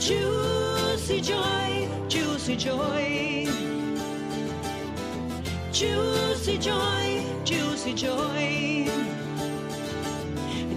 Juicy 0.00 1.20
joy, 1.20 1.88
juicy 2.08 2.56
joy. 2.56 3.46
Juicy 5.70 6.56
joy, 6.56 7.24
juicy 7.44 7.92
joy. 7.92 8.88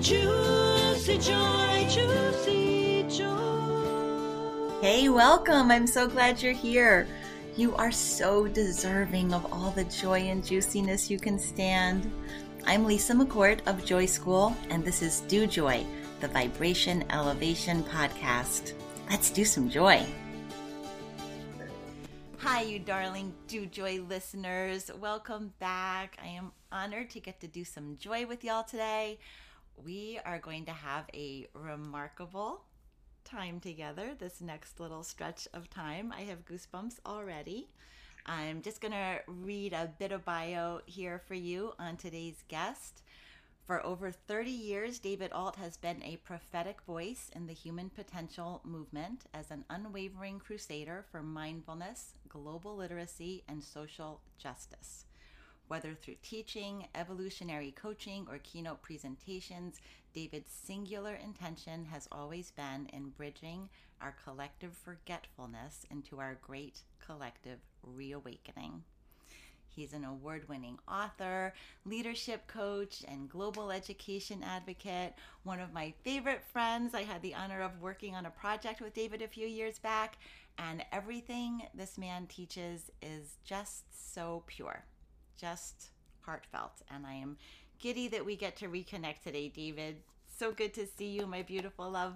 Juicy 0.02 1.18
joy, 1.20 1.88
juicy 1.90 3.05
joy. 3.08 4.79
Hey, 4.82 5.07
welcome. 5.07 5.71
I'm 5.71 5.88
so 5.88 6.05
glad 6.05 6.44
you're 6.44 6.51
here. 6.51 7.07
You 7.55 7.74
are 7.76 7.94
so 7.94 8.49
deserving 8.49 9.34
of 9.34 9.54
all 9.54 9.71
the 9.71 9.85
joy 9.85 10.20
and 10.20 10.44
juiciness 10.44 11.10
you 11.10 11.18
can 11.18 11.40
stand. 11.40 12.12
I'm 12.66 12.84
Lisa 12.84 13.13
McCourt 13.13 13.62
of 13.68 13.85
Joy 13.85 14.05
School, 14.05 14.54
and 14.70 14.84
this 14.84 15.01
is 15.01 15.21
Do 15.21 15.48
Joy, 15.48 15.85
the 16.20 16.27
Vibration 16.27 17.05
Elevation 17.10 17.84
Podcast. 17.85 18.74
Let's 19.09 19.29
do 19.29 19.46
some 19.46 19.70
joy. 19.70 20.05
Hi, 22.37 22.62
you 22.62 22.79
darling 22.79 23.34
Do 23.48 23.65
Joy 23.65 24.01
listeners. 24.07 24.91
Welcome 24.99 25.54
back. 25.60 26.18
I 26.21 26.27
am 26.27 26.51
honored 26.71 27.10
to 27.12 27.20
get 27.20 27.40
to 27.41 27.48
do 27.48 27.63
some 27.63 27.95
joy 27.98 28.26
with 28.26 28.43
y'all 28.43 28.63
today. 28.63 29.20
We 29.84 30.20
are 30.26 30.40
going 30.40 30.65
to 30.65 30.71
have 30.71 31.05
a 31.13 31.48
remarkable 31.54 32.63
time 33.23 33.60
together, 33.60 34.12
this 34.18 34.41
next 34.41 34.79
little 34.79 35.04
stretch 35.04 35.48
of 35.54 35.70
time. 35.70 36.13
I 36.15 36.21
have 36.21 36.45
goosebumps 36.45 36.99
already. 37.05 37.70
I'm 38.26 38.62
just 38.62 38.82
going 38.82 38.93
to 38.93 39.20
read 39.27 39.73
a 39.73 39.91
bit 39.99 40.12
of 40.12 40.26
bio 40.26 40.82
here 40.85 41.21
for 41.27 41.34
you 41.34 41.73
on 41.79 41.98
today's 41.98 42.43
guest. 42.48 43.01
For 43.66 43.86
over 43.86 44.12
30 44.12 44.52
years, 44.52 45.00
David 45.00 45.32
Ault 45.32 45.56
has 45.56 45.78
been 45.78 46.04
a 46.04 46.18
prophetic 46.18 46.82
voice 46.82 47.32
in 47.34 47.48
the 47.48 47.54
human 47.54 47.90
potential 47.90 48.60
movement 48.66 49.24
as 49.34 49.52
an 49.52 49.64
unwavering 49.70 50.40
crusader 50.40 51.06
for 51.10 51.24
mindfulness, 51.24 52.14
global 52.28 52.76
literacy, 52.76 53.41
and 53.48 53.64
social 53.64 54.20
justice. 54.38 55.06
Whether 55.70 55.96
through 55.96 56.18
teaching, 56.22 56.88
evolutionary 56.94 57.72
coaching, 57.72 58.28
or 58.30 58.38
keynote 58.40 58.82
presentations, 58.82 59.80
David's 60.14 60.52
singular 60.52 61.16
intention 61.16 61.86
has 61.86 62.10
always 62.12 62.52
been 62.52 62.88
in 62.91 63.12
bridging 63.12 63.70
our 64.02 64.14
collective 64.25 64.75
forgetfulness 64.75 65.86
into 65.90 66.19
our 66.19 66.38
great 66.41 66.81
collective 67.00 67.59
reawakening. 67.81 68.84
He's 69.75 69.94
an 69.94 70.06
award 70.06 70.47
winning 70.47 70.79
author, 70.88 71.53
leadership 71.85 72.47
coach, 72.47 73.03
and 73.07 73.29
global 73.29 73.72
education 73.72 74.44
advocate. 74.44 75.13
One 75.44 75.59
of 75.59 75.73
my 75.73 75.94
favorite 76.03 76.44
friends. 76.44 76.94
I 76.94 77.03
had 77.03 77.22
the 77.22 77.35
honor 77.35 77.61
of 77.61 77.81
working 77.81 78.16
on 78.16 78.25
a 78.25 78.31
project 78.31 78.81
with 78.81 78.94
David 78.94 79.22
a 79.22 79.28
few 79.28 79.47
years 79.47 79.79
back, 79.79 80.17
and 80.57 80.85
everything 80.91 81.63
this 81.73 81.97
man 81.97 82.28
teaches 82.28 82.91
is 83.01 83.38
just 83.44 84.13
so 84.13 84.44
pure 84.47 84.84
just 85.39 85.90
heartfelt. 86.22 86.81
And 86.90 87.05
I 87.05 87.13
am 87.13 87.38
giddy 87.79 88.07
that 88.09 88.25
we 88.25 88.35
get 88.35 88.55
to 88.57 88.67
reconnect 88.67 89.23
today, 89.23 89.50
David. 89.50 89.97
So 90.38 90.51
good 90.51 90.73
to 90.75 90.88
see 90.88 91.09
you, 91.09 91.28
my 91.28 91.41
beautiful 91.41 91.90
love. 91.90 92.16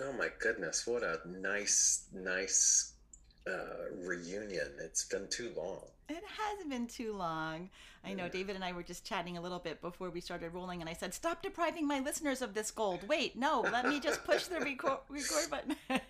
Oh 0.00 0.12
my 0.12 0.28
goodness, 0.40 0.86
what 0.86 1.02
a 1.02 1.20
nice, 1.26 2.06
nice 2.12 2.91
uh, 3.46 3.94
reunion. 4.04 4.68
It's 4.80 5.04
been 5.04 5.28
too 5.28 5.52
long. 5.56 5.82
It 6.08 6.22
has 6.24 6.66
been 6.66 6.86
too 6.86 7.12
long. 7.12 7.70
I 8.04 8.14
know 8.14 8.24
yeah. 8.24 8.30
David 8.30 8.56
and 8.56 8.64
I 8.64 8.72
were 8.72 8.82
just 8.82 9.04
chatting 9.04 9.36
a 9.36 9.40
little 9.40 9.60
bit 9.60 9.80
before 9.80 10.10
we 10.10 10.20
started 10.20 10.52
rolling, 10.52 10.80
and 10.80 10.90
I 10.90 10.92
said, 10.92 11.14
Stop 11.14 11.42
depriving 11.42 11.86
my 11.86 12.00
listeners 12.00 12.42
of 12.42 12.54
this 12.54 12.70
gold. 12.70 13.06
Wait, 13.08 13.36
no, 13.36 13.60
let 13.60 13.86
me 13.86 14.00
just 14.00 14.24
push 14.24 14.46
the 14.46 14.60
record, 14.60 14.98
record 15.08 15.50
button. 15.50 15.76
well, 15.88 16.00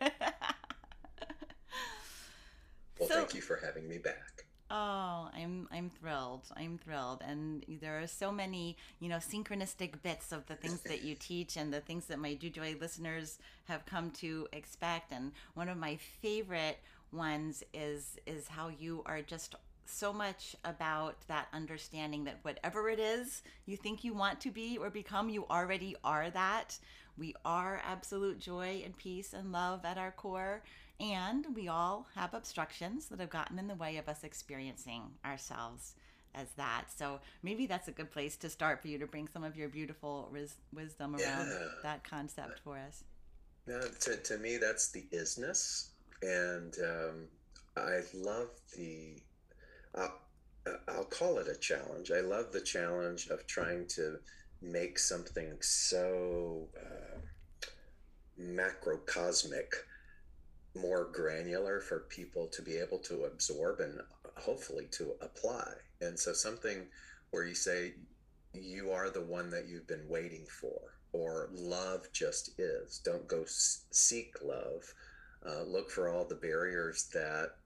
so, 3.08 3.14
thank 3.14 3.34
you 3.34 3.42
for 3.42 3.60
having 3.62 3.86
me 3.88 3.98
back. 3.98 4.46
Oh, 4.74 5.28
I'm 5.34 5.68
I'm 5.70 5.90
thrilled. 5.90 6.46
I'm 6.56 6.78
thrilled. 6.78 7.22
And 7.22 7.62
there 7.82 8.00
are 8.00 8.06
so 8.06 8.32
many, 8.32 8.78
you 9.00 9.10
know, 9.10 9.18
synchronistic 9.18 10.00
bits 10.02 10.32
of 10.32 10.46
the 10.46 10.54
things 10.54 10.80
that 10.82 11.02
you 11.02 11.14
teach 11.18 11.58
and 11.58 11.74
the 11.74 11.80
things 11.80 12.06
that 12.06 12.18
my 12.18 12.32
Do 12.32 12.48
Joy 12.48 12.76
listeners 12.80 13.38
have 13.64 13.84
come 13.84 14.10
to 14.12 14.48
expect. 14.54 15.12
And 15.12 15.32
one 15.52 15.68
of 15.68 15.76
my 15.76 15.96
favorite 16.22 16.78
ones 17.12 17.62
is 17.72 18.16
is 18.26 18.48
how 18.48 18.68
you 18.68 19.02
are 19.06 19.22
just 19.22 19.54
so 19.84 20.12
much 20.12 20.56
about 20.64 21.16
that 21.28 21.48
understanding 21.52 22.24
that 22.24 22.38
whatever 22.42 22.88
it 22.88 22.98
is 22.98 23.42
you 23.66 23.76
think 23.76 24.04
you 24.04 24.14
want 24.14 24.40
to 24.40 24.50
be 24.50 24.78
or 24.78 24.90
become, 24.90 25.28
you 25.28 25.44
already 25.50 25.96
are 26.04 26.30
that. 26.30 26.78
We 27.18 27.34
are 27.44 27.82
absolute 27.84 28.38
joy 28.38 28.82
and 28.84 28.96
peace 28.96 29.34
and 29.34 29.52
love 29.52 29.84
at 29.84 29.98
our 29.98 30.12
core 30.12 30.62
and 31.00 31.46
we 31.54 31.68
all 31.68 32.06
have 32.14 32.32
obstructions 32.32 33.06
that 33.06 33.18
have 33.18 33.30
gotten 33.30 33.58
in 33.58 33.66
the 33.66 33.74
way 33.74 33.96
of 33.96 34.08
us 34.08 34.22
experiencing 34.22 35.02
ourselves 35.24 35.94
as 36.34 36.48
that. 36.56 36.84
So 36.96 37.20
maybe 37.42 37.66
that's 37.66 37.88
a 37.88 37.92
good 37.92 38.10
place 38.10 38.36
to 38.38 38.48
start 38.48 38.80
for 38.80 38.88
you 38.88 38.98
to 38.98 39.06
bring 39.06 39.28
some 39.28 39.44
of 39.44 39.56
your 39.56 39.68
beautiful 39.68 40.28
ris- 40.30 40.56
wisdom 40.72 41.14
around 41.14 41.48
yeah. 41.48 41.68
that 41.82 42.04
concept 42.04 42.60
for 42.60 42.78
us. 42.78 43.04
Yeah, 43.66 43.80
to, 44.00 44.16
to 44.16 44.38
me, 44.38 44.56
that's 44.56 44.90
the 44.90 45.04
isness. 45.12 45.88
And 46.22 46.74
um, 46.84 47.28
I 47.76 48.00
love 48.14 48.50
the, 48.76 49.16
uh, 49.94 50.08
I'll 50.88 51.04
call 51.04 51.38
it 51.38 51.48
a 51.48 51.58
challenge. 51.58 52.10
I 52.10 52.20
love 52.20 52.52
the 52.52 52.60
challenge 52.60 53.26
of 53.28 53.46
trying 53.46 53.86
to 53.88 54.18
make 54.60 54.98
something 54.98 55.56
so 55.60 56.68
uh, 56.76 57.18
macrocosmic 58.40 59.74
more 60.74 61.10
granular 61.12 61.80
for 61.80 62.06
people 62.08 62.46
to 62.46 62.62
be 62.62 62.76
able 62.76 62.98
to 62.98 63.24
absorb 63.24 63.80
and 63.80 64.00
hopefully 64.36 64.86
to 64.92 65.12
apply. 65.20 65.72
And 66.00 66.18
so 66.18 66.32
something 66.32 66.86
where 67.30 67.44
you 67.44 67.54
say, 67.54 67.94
you 68.54 68.90
are 68.90 69.10
the 69.10 69.22
one 69.22 69.50
that 69.50 69.66
you've 69.68 69.86
been 69.86 70.08
waiting 70.08 70.46
for, 70.60 70.94
or 71.12 71.48
love 71.52 72.06
just 72.12 72.50
is. 72.58 72.98
Don't 73.04 73.26
go 73.26 73.44
seek 73.46 74.34
love. 74.42 74.94
Uh, 75.46 75.62
look 75.62 75.90
for 75.90 76.08
all 76.08 76.24
the 76.24 76.34
barriers 76.34 77.08
that 77.12 77.56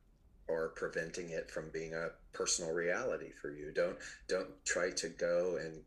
are 0.48 0.69
preventing 0.69 1.31
it 1.31 1.50
from 1.50 1.70
being 1.70 1.94
a 1.94 2.10
personal 2.32 2.72
reality 2.72 3.32
for 3.41 3.50
you. 3.50 3.72
Don't 3.75 3.97
don't 4.28 4.48
try 4.64 4.91
to 4.91 5.09
go 5.09 5.59
and 5.60 5.82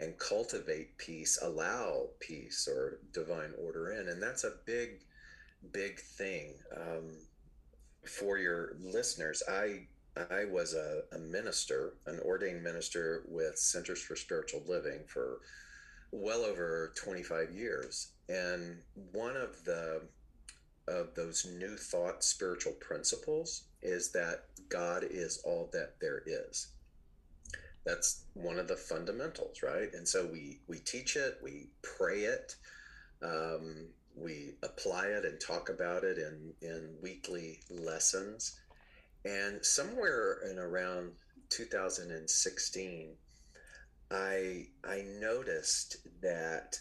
and 0.00 0.18
cultivate 0.18 0.96
peace, 0.98 1.38
allow 1.42 2.08
peace 2.20 2.66
or 2.66 2.98
divine 3.12 3.52
order 3.62 3.92
in. 3.92 4.08
And 4.08 4.22
that's 4.22 4.44
a 4.44 4.54
big 4.64 5.00
big 5.72 6.00
thing 6.00 6.54
um, 6.76 7.18
for 8.06 8.38
your 8.38 8.76
listeners. 8.80 9.42
I 9.48 9.86
I 10.16 10.44
was 10.44 10.74
a, 10.74 11.02
a, 11.14 11.18
minister, 11.18 11.94
an 12.06 12.18
ordained 12.24 12.64
minister 12.64 13.22
with 13.28 13.56
Centers 13.56 14.02
for 14.02 14.16
Spiritual 14.16 14.62
Living 14.66 15.00
for 15.06 15.38
well 16.10 16.42
over 16.42 16.92
25 16.96 17.52
years, 17.52 18.08
and 18.28 18.78
one 19.12 19.36
of 19.36 19.64
the 19.64 20.02
of 20.90 21.14
those 21.14 21.46
new 21.46 21.76
thought 21.76 22.24
spiritual 22.24 22.72
principles 22.74 23.62
is 23.82 24.10
that 24.12 24.44
God 24.68 25.04
is 25.08 25.40
all 25.44 25.70
that 25.72 25.94
there 26.00 26.22
is. 26.26 26.68
That's 27.86 28.24
one 28.34 28.58
of 28.58 28.68
the 28.68 28.76
fundamentals, 28.76 29.62
right? 29.62 29.92
And 29.94 30.06
so 30.06 30.26
we 30.26 30.58
we 30.68 30.78
teach 30.78 31.16
it, 31.16 31.38
we 31.42 31.68
pray 31.82 32.24
it. 32.24 32.56
Um, 33.22 33.86
we 34.16 34.54
apply 34.62 35.06
it 35.06 35.24
and 35.24 35.40
talk 35.40 35.68
about 35.68 36.04
it 36.04 36.18
in, 36.18 36.52
in 36.60 36.94
weekly 37.00 37.60
lessons. 37.70 38.60
And 39.24 39.64
somewhere 39.64 40.40
in 40.50 40.58
around 40.58 41.12
2016, 41.50 43.10
I 44.10 44.66
I 44.84 45.04
noticed 45.20 45.98
that 46.20 46.80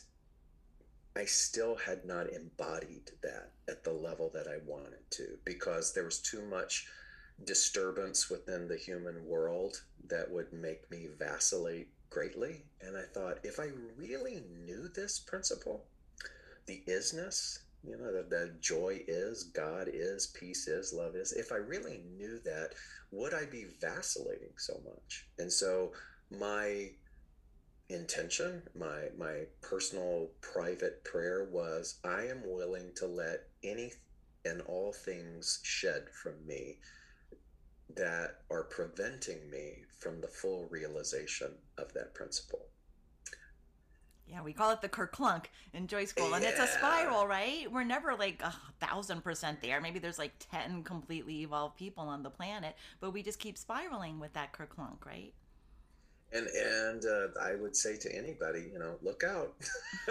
I 1.19 1.25
still 1.25 1.75
had 1.75 2.05
not 2.05 2.31
embodied 2.31 3.11
that 3.23 3.51
at 3.67 3.83
the 3.83 3.91
level 3.91 4.31
that 4.33 4.47
I 4.47 4.59
wanted 4.65 5.11
to 5.11 5.37
because 5.43 5.93
there 5.93 6.05
was 6.05 6.19
too 6.19 6.41
much 6.45 6.87
disturbance 7.43 8.29
within 8.29 8.69
the 8.69 8.77
human 8.77 9.27
world 9.27 9.81
that 10.07 10.31
would 10.31 10.53
make 10.53 10.89
me 10.89 11.07
vacillate 11.19 11.89
greatly. 12.09 12.63
And 12.79 12.95
I 12.95 13.03
thought, 13.13 13.39
if 13.43 13.59
I 13.59 13.67
really 13.97 14.43
knew 14.63 14.87
this 14.87 15.19
principle, 15.19 15.83
the 16.67 16.83
isness, 16.87 17.59
you 17.83 17.97
know, 17.97 18.23
that 18.23 18.61
joy 18.61 19.01
is, 19.05 19.43
God 19.43 19.89
is, 19.91 20.27
peace 20.27 20.69
is, 20.69 20.93
love 20.93 21.17
is, 21.17 21.33
if 21.33 21.51
I 21.51 21.57
really 21.57 22.01
knew 22.15 22.39
that, 22.45 22.75
would 23.11 23.33
I 23.33 23.43
be 23.45 23.65
vacillating 23.81 24.53
so 24.55 24.79
much? 24.85 25.27
And 25.37 25.51
so 25.51 25.91
my 26.31 26.91
intention, 27.89 28.63
my 28.77 29.09
my 29.17 29.45
personal 29.61 30.29
private 30.41 31.03
prayer 31.03 31.47
was 31.51 31.99
I 32.03 32.25
am 32.25 32.43
willing 32.45 32.91
to 32.95 33.07
let 33.07 33.47
any 33.63 33.91
and 34.45 34.61
all 34.61 34.93
things 34.93 35.59
shed 35.63 36.03
from 36.09 36.45
me 36.47 36.77
that 37.95 38.41
are 38.51 38.63
preventing 38.63 39.49
me 39.49 39.79
from 39.99 40.21
the 40.21 40.27
full 40.27 40.67
realization 40.69 41.51
of 41.77 41.91
that 41.93 42.13
principle. 42.13 42.67
Yeah, 44.27 44.43
we 44.43 44.53
call 44.53 44.69
it 44.71 44.81
the 44.81 44.89
kerclunk 44.89 45.45
in 45.73 45.87
Joy 45.87 46.05
School, 46.05 46.35
and 46.35 46.45
it's 46.45 46.59
a 46.59 46.67
spiral, 46.67 47.25
right? 47.25 47.69
We're 47.71 47.83
never 47.83 48.13
like 48.13 48.43
a 48.43 48.53
thousand 48.79 49.23
percent 49.23 49.59
there. 49.59 49.81
Maybe 49.81 49.97
there's 49.97 50.19
like 50.19 50.33
ten 50.51 50.83
completely 50.83 51.41
evolved 51.41 51.77
people 51.77 52.03
on 52.03 52.21
the 52.21 52.29
planet, 52.29 52.75
but 52.99 53.11
we 53.11 53.23
just 53.23 53.39
keep 53.39 53.57
spiraling 53.57 54.19
with 54.19 54.33
that 54.33 54.53
kerclunk, 54.53 55.03
right? 55.03 55.33
And 56.31 56.47
and 56.47 57.05
uh, 57.05 57.39
I 57.41 57.55
would 57.55 57.75
say 57.75 57.97
to 57.97 58.15
anybody, 58.15 58.69
you 58.71 58.79
know, 58.79 58.95
look 59.01 59.23
out. 59.23 59.55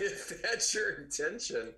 if 0.00 0.42
that's 0.42 0.74
your 0.74 1.02
intention, 1.02 1.72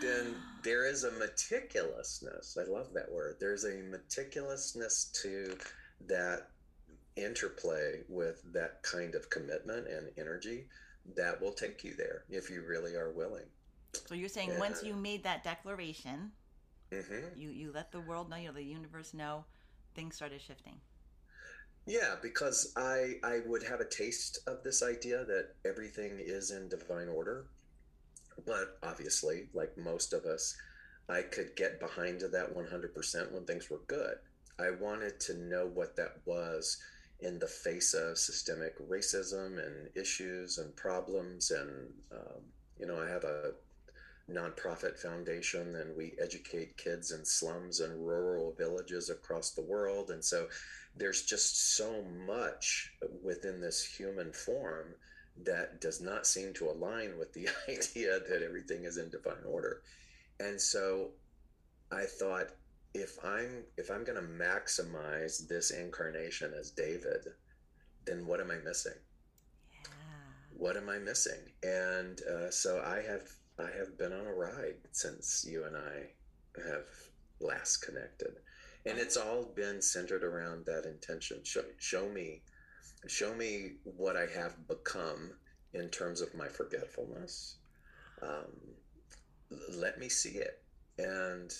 then 0.00 0.36
there 0.62 0.86
is 0.86 1.04
a 1.04 1.10
meticulousness. 1.10 2.56
I 2.56 2.70
love 2.70 2.92
that 2.94 3.10
word. 3.10 3.36
There's 3.40 3.64
a 3.64 3.82
meticulousness 3.82 5.12
to 5.22 5.56
that 6.06 6.48
interplay 7.16 8.00
with 8.08 8.42
that 8.52 8.82
kind 8.82 9.14
of 9.14 9.28
commitment 9.30 9.88
and 9.88 10.08
energy 10.16 10.66
that 11.16 11.40
will 11.40 11.52
take 11.52 11.82
you 11.82 11.94
there 11.94 12.24
if 12.30 12.50
you 12.50 12.62
really 12.62 12.94
are 12.94 13.10
willing. 13.10 13.46
So 14.06 14.14
you're 14.14 14.28
saying 14.28 14.58
once 14.58 14.82
you 14.82 14.94
made 14.94 15.24
that 15.24 15.42
declaration, 15.42 16.32
hmm 16.92 17.26
you 17.36 17.50
you 17.50 17.72
let 17.72 17.92
the 17.92 18.00
world 18.00 18.30
know, 18.30 18.36
you 18.36 18.48
know, 18.48 18.54
the 18.54 18.62
universe 18.62 19.14
know, 19.14 19.44
things 19.94 20.14
started 20.16 20.40
shifting. 20.40 20.80
Yeah, 21.86 22.16
because 22.22 22.72
I 22.76 23.16
I 23.22 23.40
would 23.46 23.62
have 23.64 23.80
a 23.80 23.84
taste 23.88 24.38
of 24.46 24.62
this 24.62 24.82
idea 24.82 25.24
that 25.24 25.54
everything 25.64 26.18
is 26.18 26.50
in 26.50 26.68
divine 26.68 27.08
order, 27.08 27.46
but 28.46 28.78
obviously, 28.82 29.48
like 29.54 29.76
most 29.76 30.12
of 30.12 30.24
us, 30.24 30.56
I 31.08 31.22
could 31.22 31.56
get 31.56 31.80
behind 31.80 32.20
to 32.20 32.28
that 32.28 32.54
100% 32.54 33.32
when 33.32 33.44
things 33.44 33.70
were 33.70 33.82
good. 33.86 34.16
I 34.58 34.70
wanted 34.70 35.20
to 35.20 35.34
know 35.38 35.66
what 35.66 35.96
that 35.96 36.18
was 36.26 36.78
in 37.20 37.38
the 37.38 37.46
face 37.48 37.94
of 37.94 38.18
systemic 38.18 38.78
racism 38.88 39.58
and 39.64 39.88
issues 39.96 40.58
and 40.58 40.74
problems. 40.76 41.50
And, 41.50 41.92
um, 42.12 42.42
you 42.78 42.86
know, 42.86 43.00
I 43.00 43.08
have 43.08 43.24
a 43.24 43.52
nonprofit 44.32 44.98
foundation 44.98 45.74
and 45.76 45.96
we 45.96 46.14
educate 46.20 46.76
kids 46.76 47.10
in 47.10 47.24
slums 47.24 47.80
and 47.80 48.06
rural 48.06 48.54
villages 48.56 49.10
across 49.10 49.50
the 49.50 49.62
world. 49.62 50.10
And 50.10 50.24
so 50.24 50.48
there's 50.96 51.22
just 51.22 51.76
so 51.76 52.04
much 52.26 52.92
within 53.22 53.60
this 53.60 53.84
human 53.84 54.32
form 54.32 54.94
that 55.44 55.80
does 55.80 56.00
not 56.00 56.26
seem 56.26 56.52
to 56.54 56.68
align 56.68 57.18
with 57.18 57.32
the 57.32 57.48
idea 57.68 58.20
that 58.28 58.42
everything 58.44 58.84
is 58.84 58.96
in 58.98 59.10
divine 59.10 59.44
order. 59.46 59.82
And 60.38 60.60
so 60.60 61.10
I 61.92 62.04
thought 62.04 62.48
if 62.94 63.18
I'm 63.24 63.64
if 63.76 63.90
I'm 63.90 64.04
going 64.04 64.20
to 64.20 64.28
maximize 64.28 65.46
this 65.46 65.70
incarnation 65.70 66.52
as 66.58 66.70
David, 66.70 67.26
then 68.04 68.26
what 68.26 68.40
am 68.40 68.50
I 68.50 68.56
missing? 68.64 68.98
Yeah. 69.84 69.90
What 70.56 70.76
am 70.76 70.88
I 70.88 70.98
missing? 70.98 71.40
And 71.62 72.20
uh, 72.22 72.50
so 72.50 72.82
I 72.84 73.02
have 73.02 73.22
I 73.60 73.76
have 73.78 73.98
been 73.98 74.12
on 74.12 74.26
a 74.26 74.32
ride 74.32 74.76
since 74.92 75.46
you 75.48 75.64
and 75.64 75.76
I 75.76 76.68
have 76.68 76.86
last 77.40 77.78
connected, 77.78 78.36
and 78.86 78.98
it's 78.98 79.16
all 79.16 79.44
been 79.44 79.80
centered 79.82 80.24
around 80.24 80.66
that 80.66 80.84
intention. 80.86 81.44
Show, 81.44 81.64
show 81.78 82.08
me, 82.08 82.42
show 83.06 83.34
me 83.34 83.72
what 83.84 84.16
I 84.16 84.26
have 84.34 84.66
become 84.66 85.32
in 85.74 85.88
terms 85.88 86.20
of 86.20 86.34
my 86.34 86.48
forgetfulness. 86.48 87.56
Um, 88.22 88.74
let 89.74 89.98
me 89.98 90.08
see 90.08 90.38
it. 90.38 90.62
And 90.98 91.52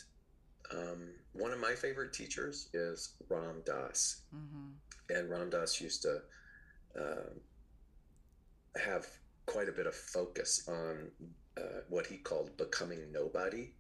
um, 0.73 1.11
one 1.33 1.53
of 1.53 1.59
my 1.61 1.75
favorite 1.75 2.13
teachers 2.13 2.69
is 2.73 3.15
Ram 3.29 3.63
Dass 3.65 4.23
hmm 4.31 4.71
and 5.13 5.29
Ram 5.29 5.51
Dass 5.51 5.81
used 5.81 6.03
to 6.03 6.21
uh, 6.99 7.31
have 8.77 9.07
quite 9.47 9.69
a 9.69 9.73
bit 9.73 9.87
of 9.87 9.95
focus 9.95 10.69
on 10.69 11.11
uh, 11.57 11.83
what 11.89 12.07
he 12.07 12.17
called 12.17 12.57
becoming 12.57 13.13
nobody. 13.13 13.73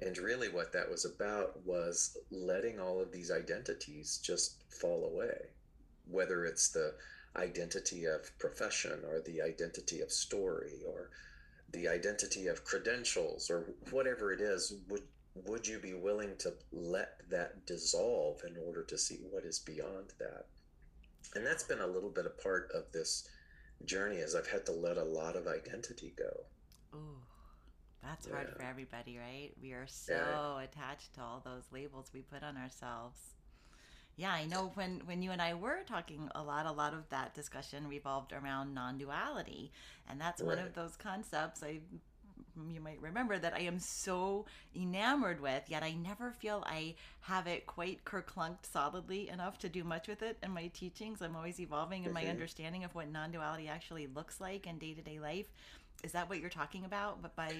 And 0.00 0.16
really, 0.16 0.48
what 0.48 0.72
that 0.72 0.90
was 0.90 1.04
about 1.04 1.64
was 1.66 2.16
letting 2.30 2.80
all 2.80 3.00
of 3.00 3.12
these 3.12 3.30
identities 3.30 4.18
just 4.22 4.62
fall 4.70 5.04
away, 5.04 5.50
whether 6.10 6.44
it's 6.46 6.70
the 6.70 6.94
identity 7.36 8.06
of 8.06 8.36
profession 8.38 9.00
or 9.06 9.20
the 9.20 9.42
identity 9.42 10.00
of 10.00 10.10
story 10.10 10.80
or 10.86 11.10
the 11.72 11.86
identity 11.86 12.46
of 12.48 12.64
credentials 12.64 13.50
or 13.50 13.74
whatever 13.90 14.32
it 14.32 14.40
is. 14.40 14.74
Would 14.88 15.02
would 15.46 15.66
you 15.66 15.78
be 15.78 15.94
willing 15.94 16.36
to 16.38 16.52
let 16.72 17.20
that 17.30 17.64
dissolve 17.66 18.42
in 18.44 18.56
order 18.66 18.82
to 18.82 18.98
see 18.98 19.18
what 19.30 19.44
is 19.44 19.60
beyond 19.60 20.12
that? 20.18 20.46
And 21.34 21.46
that's 21.46 21.62
been 21.62 21.80
a 21.80 21.86
little 21.86 22.10
bit 22.10 22.26
a 22.26 22.42
part 22.42 22.70
of 22.74 22.90
this 22.92 23.28
journey 23.84 24.18
as 24.18 24.34
I've 24.34 24.50
had 24.50 24.66
to 24.66 24.72
let 24.72 24.96
a 24.96 25.04
lot 25.04 25.36
of 25.36 25.46
identity 25.46 26.12
go. 26.18 26.44
Ooh, 26.94 27.18
that's 28.02 28.26
hard 28.26 28.48
Yeah. 28.48 28.54
for 28.56 28.62
everybody, 28.62 29.18
right? 29.18 29.52
We 29.62 29.72
are 29.72 29.86
so 29.86 30.16
Yeah. 30.16 30.38
attached 30.62 31.14
to 31.14 31.22
all 31.22 31.40
those 31.44 31.72
labels 31.72 32.10
we 32.12 32.22
put 32.22 32.42
on 32.42 32.56
ourselves. 32.56 33.34
Yeah, 34.16 34.32
I 34.32 34.44
know 34.44 34.70
when 34.74 35.00
when 35.06 35.22
you 35.22 35.30
and 35.30 35.40
I 35.40 35.54
were 35.54 35.82
talking 35.86 36.30
a 36.34 36.42
lot, 36.42 36.66
a 36.66 36.72
lot 36.72 36.92
of 36.92 37.08
that 37.08 37.34
discussion 37.34 37.88
revolved 37.88 38.32
around 38.32 38.74
non-duality, 38.74 39.72
and 40.08 40.20
that's 40.20 40.44
one 40.44 40.58
of 40.58 40.74
those 40.74 40.96
concepts 40.96 41.62
I 41.62 41.80
you 42.68 42.80
might 42.80 43.00
remember 43.00 43.38
that 43.38 43.54
I 43.54 43.60
am 43.60 43.78
so 43.78 44.44
enamored 44.74 45.40
with, 45.40 45.64
yet 45.68 45.82
I 45.82 45.92
never 45.92 46.32
feel 46.32 46.64
I 46.66 46.94
have 47.22 47.46
it 47.46 47.66
quite 47.66 48.04
kerclunked 48.04 48.66
solidly 48.66 49.28
enough 49.28 49.58
to 49.60 49.68
do 49.68 49.84
much 49.84 50.08
with 50.08 50.22
it 50.22 50.36
in 50.42 50.50
my 50.50 50.68
teachings. 50.68 51.22
I'm 51.22 51.36
always 51.36 51.60
evolving 51.60 52.04
in 52.04 52.12
my 52.12 52.26
Mhm. 52.26 52.28
understanding 52.28 52.84
of 52.84 52.94
what 52.94 53.08
non 53.10 53.30
duality 53.30 53.68
actually 53.68 54.06
looks 54.08 54.40
like 54.40 54.66
in 54.66 54.78
day 54.78 54.94
to 54.94 55.02
day 55.02 55.18
life. 55.20 55.46
Is 56.02 56.12
that 56.12 56.28
what 56.28 56.40
you're 56.40 56.50
talking 56.50 56.84
about? 56.84 57.22
But 57.22 57.36
by 57.36 57.52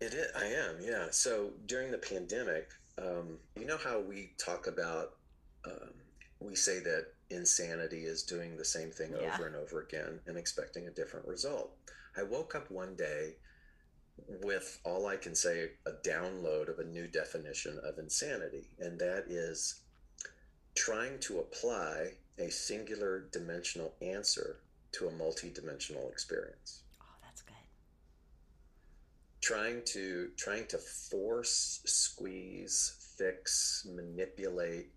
It 0.00 0.14
is, 0.14 0.28
I 0.36 0.46
am, 0.46 0.76
yeah. 0.80 1.08
So 1.10 1.50
during 1.66 1.90
the 1.90 1.98
pandemic, 1.98 2.70
um, 2.98 3.38
you 3.58 3.66
know 3.66 3.76
how 3.76 4.00
we 4.00 4.32
talk 4.38 4.66
about, 4.66 5.16
um, 5.64 5.90
we 6.40 6.54
say 6.54 6.80
that 6.80 7.06
insanity 7.30 8.04
is 8.04 8.22
doing 8.22 8.56
the 8.56 8.64
same 8.64 8.90
thing 8.90 9.12
Yeah. 9.12 9.34
over 9.34 9.46
and 9.46 9.56
over 9.56 9.82
again 9.82 10.20
and 10.26 10.36
expecting 10.36 10.86
a 10.86 10.90
different 10.90 11.26
result. 11.26 11.76
I 12.16 12.22
woke 12.22 12.54
up 12.54 12.70
one 12.70 12.96
day 12.96 13.36
with 14.42 14.80
all 14.84 15.06
I 15.06 15.16
can 15.16 15.34
say 15.34 15.72
a 15.86 15.92
download 15.92 16.68
of 16.68 16.78
a 16.78 16.84
new 16.84 17.06
definition 17.06 17.78
of 17.78 17.98
insanity, 17.98 18.70
and 18.78 18.98
that 19.00 19.24
is 19.28 19.80
trying 20.74 21.18
to 21.20 21.40
apply 21.40 22.14
a 22.38 22.50
singular 22.50 23.20
dimensional 23.32 23.94
answer 24.00 24.60
to 24.92 25.08
a 25.08 25.12
multidimensional 25.12 26.10
experience 26.10 26.50
oh, 26.50 26.58
that's 26.64 26.78
good. 26.78 26.89
Trying 29.40 29.82
to 29.86 30.30
trying 30.36 30.66
to 30.66 30.78
force 30.78 31.80
squeeze 31.84 33.14
fix 33.16 33.86
manipulate 33.94 34.88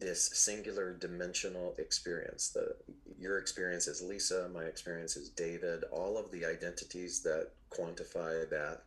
this 0.00 0.30
singular 0.32 0.94
dimensional 0.94 1.74
experience. 1.78 2.50
The 2.50 2.76
your 3.18 3.38
experience 3.38 3.86
is 3.86 4.02
lisa 4.02 4.48
my 4.54 4.64
experience 4.64 5.16
is 5.16 5.30
david 5.30 5.82
all 5.90 6.16
of 6.16 6.30
the 6.30 6.44
identities 6.44 7.22
that 7.22 7.50
quantify 7.70 8.48
that. 8.50 8.82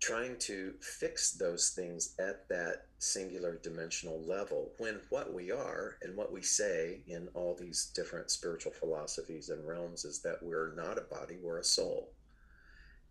Trying 0.00 0.38
to 0.38 0.72
fix 0.80 1.32
those 1.32 1.70
things 1.70 2.14
at 2.18 2.48
that 2.48 2.86
singular 2.98 3.60
dimensional 3.62 4.22
level 4.22 4.72
when 4.78 4.98
what 5.10 5.34
we 5.34 5.50
are 5.50 5.98
and 6.00 6.16
what 6.16 6.32
we 6.32 6.40
say 6.40 7.02
in 7.06 7.28
all 7.34 7.54
these 7.54 7.92
different 7.94 8.30
spiritual 8.30 8.72
philosophies 8.72 9.50
and 9.50 9.66
realms 9.66 10.06
is 10.06 10.20
that 10.20 10.42
we're 10.42 10.74
not 10.74 10.96
a 10.96 11.02
body 11.02 11.36
we're 11.42 11.58
a 11.58 11.64
soul 11.64 12.08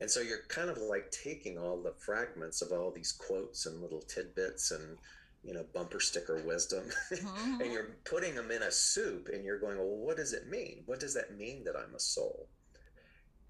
and 0.01 0.09
so 0.09 0.21
you're 0.21 0.43
kind 0.47 0.69
of 0.69 0.77
like 0.77 1.11
taking 1.11 1.57
all 1.57 1.77
the 1.81 1.93
fragments 1.97 2.61
of 2.61 2.71
all 2.71 2.91
these 2.91 3.11
quotes 3.11 3.65
and 3.65 3.81
little 3.81 4.01
tidbits 4.01 4.71
and, 4.71 4.97
you 5.43 5.53
know, 5.53 5.65
bumper 5.73 5.99
sticker 5.99 6.37
wisdom, 6.45 6.85
Mhm. 7.11 7.61
and 7.61 7.71
you're 7.73 7.95
putting 8.05 8.35
them 8.35 8.51
in 8.51 8.63
a 8.63 8.71
soup 8.71 9.29
and 9.33 9.43
you're 9.43 9.59
going, 9.59 9.77
well, 9.77 9.87
what 9.97 10.17
does 10.17 10.33
it 10.33 10.47
mean? 10.47 10.83
What 10.85 10.99
does 10.99 11.13
that 11.15 11.37
mean 11.37 11.63
that 11.65 11.75
I'm 11.75 11.95
a 11.95 11.99
soul? 11.99 12.47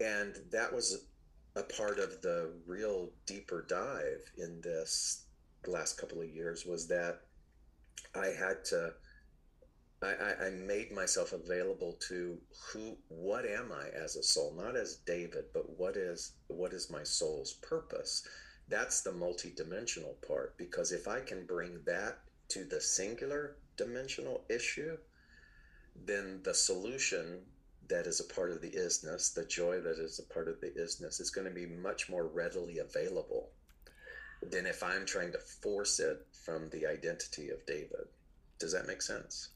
And 0.00 0.34
that 0.50 0.72
was 0.72 1.04
a 1.56 1.62
part 1.62 1.98
of 1.98 2.22
the 2.22 2.52
real 2.66 3.10
deeper 3.26 3.62
dive 3.68 4.22
in 4.38 4.60
this 4.60 5.24
last 5.66 5.98
couple 5.98 6.20
of 6.20 6.28
years 6.28 6.64
was 6.64 6.86
that 6.88 7.20
I 8.14 8.28
had 8.28 8.64
to 8.66 8.94
I, 10.02 10.46
I, 10.46 10.50
made 10.50 10.92
myself 10.92 11.34
available 11.34 11.98
to 12.08 12.38
who 12.72 12.96
what 13.08 13.44
am 13.44 13.70
I 13.70 13.88
as 13.88 14.16
a 14.16 14.22
soul, 14.22 14.54
not 14.56 14.74
as 14.74 14.96
David, 14.96 15.44
but 15.52 15.78
what 15.78 15.94
is 15.96 16.32
what 16.48 16.72
is 16.72 16.90
my 16.90 17.02
soul's 17.02 17.52
purpose? 17.54 18.26
That's 18.68 19.02
the 19.02 19.10
multidimensional 19.10 20.14
part 20.26 20.56
because 20.56 20.92
if 20.92 21.06
I 21.06 21.20
can 21.20 21.44
bring 21.44 21.80
that 21.84 22.20
to 22.48 22.64
the 22.64 22.80
singular 22.80 23.56
dimensional 23.76 24.44
issue, 24.48 24.96
then 26.06 26.40
the 26.44 26.54
solution 26.54 27.42
that 27.88 28.06
is 28.06 28.20
a 28.20 28.34
part 28.34 28.52
of 28.52 28.62
the 28.62 28.70
isness, 28.70 29.34
the 29.34 29.44
joy 29.44 29.80
that 29.80 29.98
is 29.98 30.18
a 30.18 30.32
part 30.32 30.48
of 30.48 30.62
the 30.62 30.70
isness, 30.70 31.20
is 31.20 31.30
going 31.30 31.46
to 31.46 31.52
be 31.52 31.66
much 31.66 32.08
more 32.08 32.26
readily 32.26 32.78
available 32.78 33.50
than 34.42 34.64
if 34.64 34.82
I'm 34.82 35.04
trying 35.04 35.32
to 35.32 35.38
force 35.38 36.00
it 36.00 36.26
from 36.32 36.70
the 36.70 36.86
identity 36.86 37.50
of 37.50 37.66
David. 37.66 38.08
Does 38.58 38.72
that 38.72 38.86
make 38.86 39.02
sense? 39.02 39.50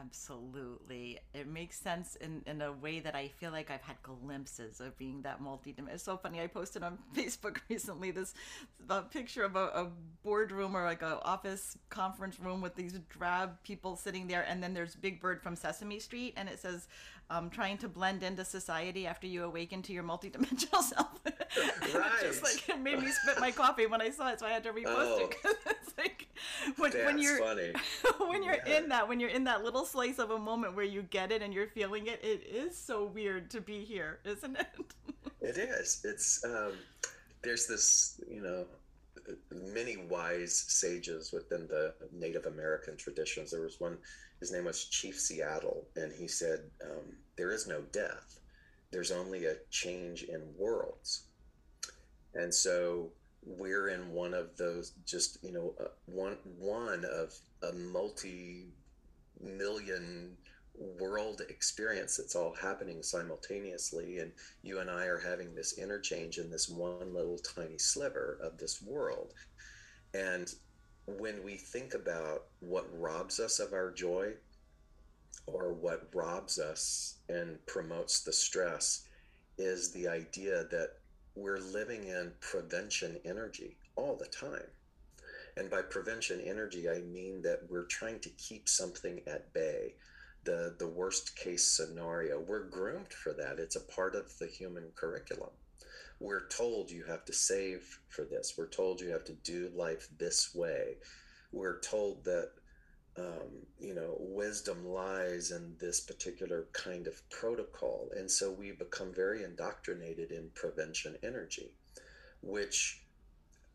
Absolutely. 0.00 1.18
It 1.34 1.46
makes 1.46 1.78
sense 1.78 2.16
in, 2.16 2.42
in 2.46 2.62
a 2.62 2.72
way 2.72 3.00
that 3.00 3.14
I 3.14 3.28
feel 3.28 3.50
like 3.50 3.70
I've 3.70 3.82
had 3.82 3.96
glimpses 4.02 4.80
of 4.80 4.96
being 4.96 5.22
that 5.22 5.40
multi-dimensional. 5.40 5.94
It's 5.94 6.04
so 6.04 6.16
funny. 6.16 6.40
I 6.40 6.46
posted 6.46 6.82
on 6.82 6.98
Facebook 7.14 7.58
recently 7.68 8.10
this 8.10 8.32
a 8.88 9.02
picture 9.02 9.44
of 9.44 9.56
a, 9.56 9.66
a 9.66 9.88
boardroom 10.22 10.76
or 10.76 10.84
like 10.84 11.02
a 11.02 11.20
office 11.22 11.76
conference 11.90 12.40
room 12.40 12.60
with 12.60 12.74
these 12.74 12.98
drab 13.08 13.62
people 13.62 13.96
sitting 13.96 14.26
there. 14.26 14.44
And 14.48 14.62
then 14.62 14.74
there's 14.74 14.94
Big 14.94 15.20
Bird 15.20 15.42
from 15.42 15.54
Sesame 15.54 15.98
Street. 15.98 16.34
And 16.36 16.48
it 16.48 16.60
says, 16.60 16.88
um, 17.28 17.50
trying 17.50 17.78
to 17.78 17.88
blend 17.88 18.22
into 18.22 18.44
society 18.44 19.06
after 19.06 19.26
you 19.26 19.44
awaken 19.44 19.82
to 19.82 19.92
your 19.92 20.02
multi-dimensional 20.02 20.82
self. 20.82 21.20
Right. 21.94 22.20
just 22.22 22.42
like 22.42 22.68
it 22.68 22.80
made 22.80 22.98
me 23.00 23.10
spit 23.10 23.40
my 23.40 23.50
coffee 23.50 23.86
when 23.86 24.00
I 24.00 24.10
saw 24.10 24.28
it. 24.30 24.40
So 24.40 24.46
I 24.46 24.50
had 24.50 24.62
to 24.64 24.72
repost 24.72 24.84
Oh. 24.86 25.18
it. 25.30 25.42
'cause 25.42 25.54
it's 25.66 25.98
like 25.98 26.26
when, 26.76 26.92
when 26.92 27.18
you're 27.18 27.38
funny. 27.38 27.72
when 28.30 28.42
you're 28.42 28.56
Yeah. 28.66 28.78
in 28.78 28.88
that 28.90 29.08
when 29.08 29.20
you're 29.20 29.30
in 29.30 29.44
that 29.44 29.62
little 29.64 29.84
slice 29.84 30.18
of 30.18 30.30
a 30.30 30.38
moment 30.38 30.74
where 30.76 30.84
you 30.84 31.02
get 31.02 31.32
it 31.32 31.42
and 31.42 31.52
you're 31.52 31.66
feeling 31.68 32.06
it 32.06 32.20
it 32.24 32.42
is 32.46 32.76
so 32.78 33.04
weird 33.04 33.50
to 33.50 33.60
be 33.60 33.84
here 33.84 34.20
isn't 34.24 34.56
it 34.58 34.66
It 35.42 35.56
is. 35.56 36.02
It's 36.04 36.44
um, 36.44 36.72
there's 37.42 37.66
this, 37.66 38.20
you 38.30 38.42
know, 38.42 38.66
many 39.72 39.96
wise 39.96 40.54
sages 40.68 41.32
within 41.32 41.66
the 41.66 41.94
Native 42.12 42.44
American 42.44 42.96
traditions. 42.98 43.50
There 43.50 43.62
was 43.62 43.80
one. 43.80 43.96
His 44.38 44.52
name 44.52 44.64
was 44.66 44.84
Chief 44.84 45.18
Seattle, 45.18 45.86
and 45.96 46.12
he 46.12 46.28
said, 46.28 46.60
um, 46.84 47.16
"There 47.36 47.52
is 47.52 47.66
no 47.66 47.80
death. 47.92 48.38
There's 48.90 49.10
only 49.10 49.46
a 49.46 49.56
change 49.70 50.24
in 50.24 50.42
worlds." 50.58 51.22
And 52.34 52.52
so 52.54 53.10
we're 53.44 53.88
in 53.88 54.12
one 54.12 54.34
of 54.34 54.56
those. 54.56 54.92
Just 55.06 55.38
you 55.42 55.52
know, 55.52 55.74
uh, 55.80 55.88
one 56.06 56.36
one 56.58 57.04
of 57.04 57.34
a 57.62 57.72
multi 57.72 58.68
million 59.40 60.36
world 60.98 61.42
experience 61.48 62.16
that's 62.16 62.34
all 62.34 62.54
happening 62.54 63.02
simultaneously 63.02 64.18
and 64.18 64.32
you 64.62 64.78
and 64.78 64.90
I 64.90 65.04
are 65.06 65.18
having 65.18 65.54
this 65.54 65.78
interchange 65.78 66.38
in 66.38 66.50
this 66.50 66.68
one 66.68 67.12
little 67.12 67.38
tiny 67.38 67.76
sliver 67.76 68.38
of 68.42 68.56
this 68.56 68.80
world 68.80 69.34
and 70.14 70.54
when 71.06 71.42
we 71.42 71.56
think 71.56 71.94
about 71.94 72.44
what 72.60 72.86
robs 72.98 73.40
us 73.40 73.58
of 73.58 73.72
our 73.72 73.90
joy 73.90 74.32
or 75.46 75.72
what 75.72 76.08
robs 76.14 76.58
us 76.58 77.16
and 77.28 77.64
promotes 77.66 78.22
the 78.22 78.32
stress 78.32 79.06
is 79.58 79.92
the 79.92 80.08
idea 80.08 80.64
that 80.70 80.92
we're 81.40 81.58
living 81.58 82.04
in 82.04 82.32
prevention 82.40 83.18
energy 83.24 83.76
all 83.96 84.16
the 84.16 84.26
time 84.26 84.70
and 85.56 85.70
by 85.70 85.82
prevention 85.82 86.40
energy, 86.40 86.88
I 86.88 87.00
mean 87.00 87.42
that 87.42 87.60
we're 87.68 87.86
trying 87.86 88.20
to 88.20 88.30
keep 88.30 88.68
something 88.68 89.20
at 89.26 89.52
bay, 89.52 89.94
the, 90.44 90.74
the 90.78 90.88
worst 90.88 91.36
case 91.36 91.66
scenario. 91.66 92.40
We're 92.40 92.68
groomed 92.68 93.12
for 93.12 93.32
that. 93.34 93.58
It's 93.58 93.76
a 93.76 93.92
part 93.92 94.14
of 94.14 94.36
the 94.38 94.46
human 94.46 94.84
curriculum. 94.94 95.50
We're 96.18 96.48
told 96.48 96.90
you 96.90 97.04
have 97.04 97.24
to 97.26 97.32
save 97.32 97.98
for 98.08 98.24
this. 98.24 98.54
We're 98.56 98.68
told 98.68 99.00
you 99.00 99.10
have 99.10 99.24
to 99.24 99.32
do 99.32 99.70
life 99.74 100.08
this 100.18 100.54
way. 100.54 100.96
We're 101.52 101.80
told 101.80 102.24
that, 102.24 102.50
um, 103.18 103.66
you 103.78 103.94
know, 103.94 104.16
wisdom 104.18 104.86
lies 104.86 105.50
in 105.50 105.74
this 105.78 106.00
particular 106.00 106.66
kind 106.72 107.06
of 107.06 107.28
protocol. 107.30 108.08
And 108.16 108.30
so 108.30 108.50
we 108.50 108.72
become 108.72 109.12
very 109.12 109.44
indoctrinated 109.44 110.30
in 110.30 110.50
prevention 110.54 111.16
energy, 111.22 111.70
which 112.42 113.02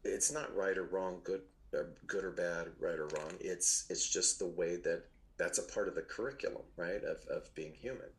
it's 0.03 0.31
not 0.31 0.55
right 0.55 0.77
or 0.77 0.85
wrong, 0.85 1.21
good 1.23 1.41
or 1.73 1.89
good 2.07 2.23
or 2.23 2.31
bad, 2.31 2.67
right 2.79 2.97
or 2.99 3.07
wrong. 3.07 3.33
It's 3.39 3.85
it's 3.89 4.07
just 4.07 4.39
the 4.39 4.47
way 4.47 4.77
that 4.77 5.03
that's 5.37 5.57
a 5.57 5.63
part 5.63 5.87
of 5.87 5.95
the 5.95 6.01
curriculum, 6.01 6.63
right, 6.77 7.03
of, 7.03 7.17
of 7.29 7.53
being 7.55 7.73
human. 7.73 8.09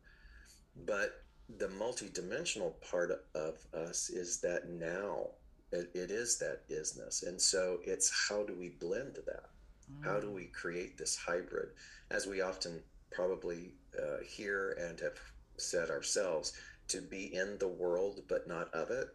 But 0.85 1.23
the 1.57 1.67
multidimensional 1.67 2.73
part 2.91 3.11
of 3.33 3.57
us 3.73 4.09
is 4.09 4.39
that 4.41 4.69
now 4.69 5.29
it, 5.71 5.89
it 5.93 6.11
is 6.11 6.37
that 6.39 6.69
isness. 6.69 7.25
And 7.25 7.41
so 7.41 7.79
it's 7.83 8.27
how 8.29 8.43
do 8.43 8.53
we 8.53 8.69
blend 8.69 9.17
that? 9.25 9.49
How 10.01 10.19
do 10.19 10.31
we 10.31 10.45
create 10.45 10.97
this 10.97 11.15
hybrid? 11.15 11.69
As 12.11 12.27
we 12.27 12.41
often 12.41 12.81
probably 13.11 13.73
uh, 13.97 14.23
hear 14.25 14.77
and 14.79 14.99
have 14.99 15.19
said 15.57 15.89
ourselves, 15.89 16.53
to 16.89 17.01
be 17.01 17.33
in 17.35 17.57
the 17.57 17.67
world 17.67 18.21
but 18.27 18.47
not 18.47 18.73
of 18.73 18.91
it. 18.91 19.09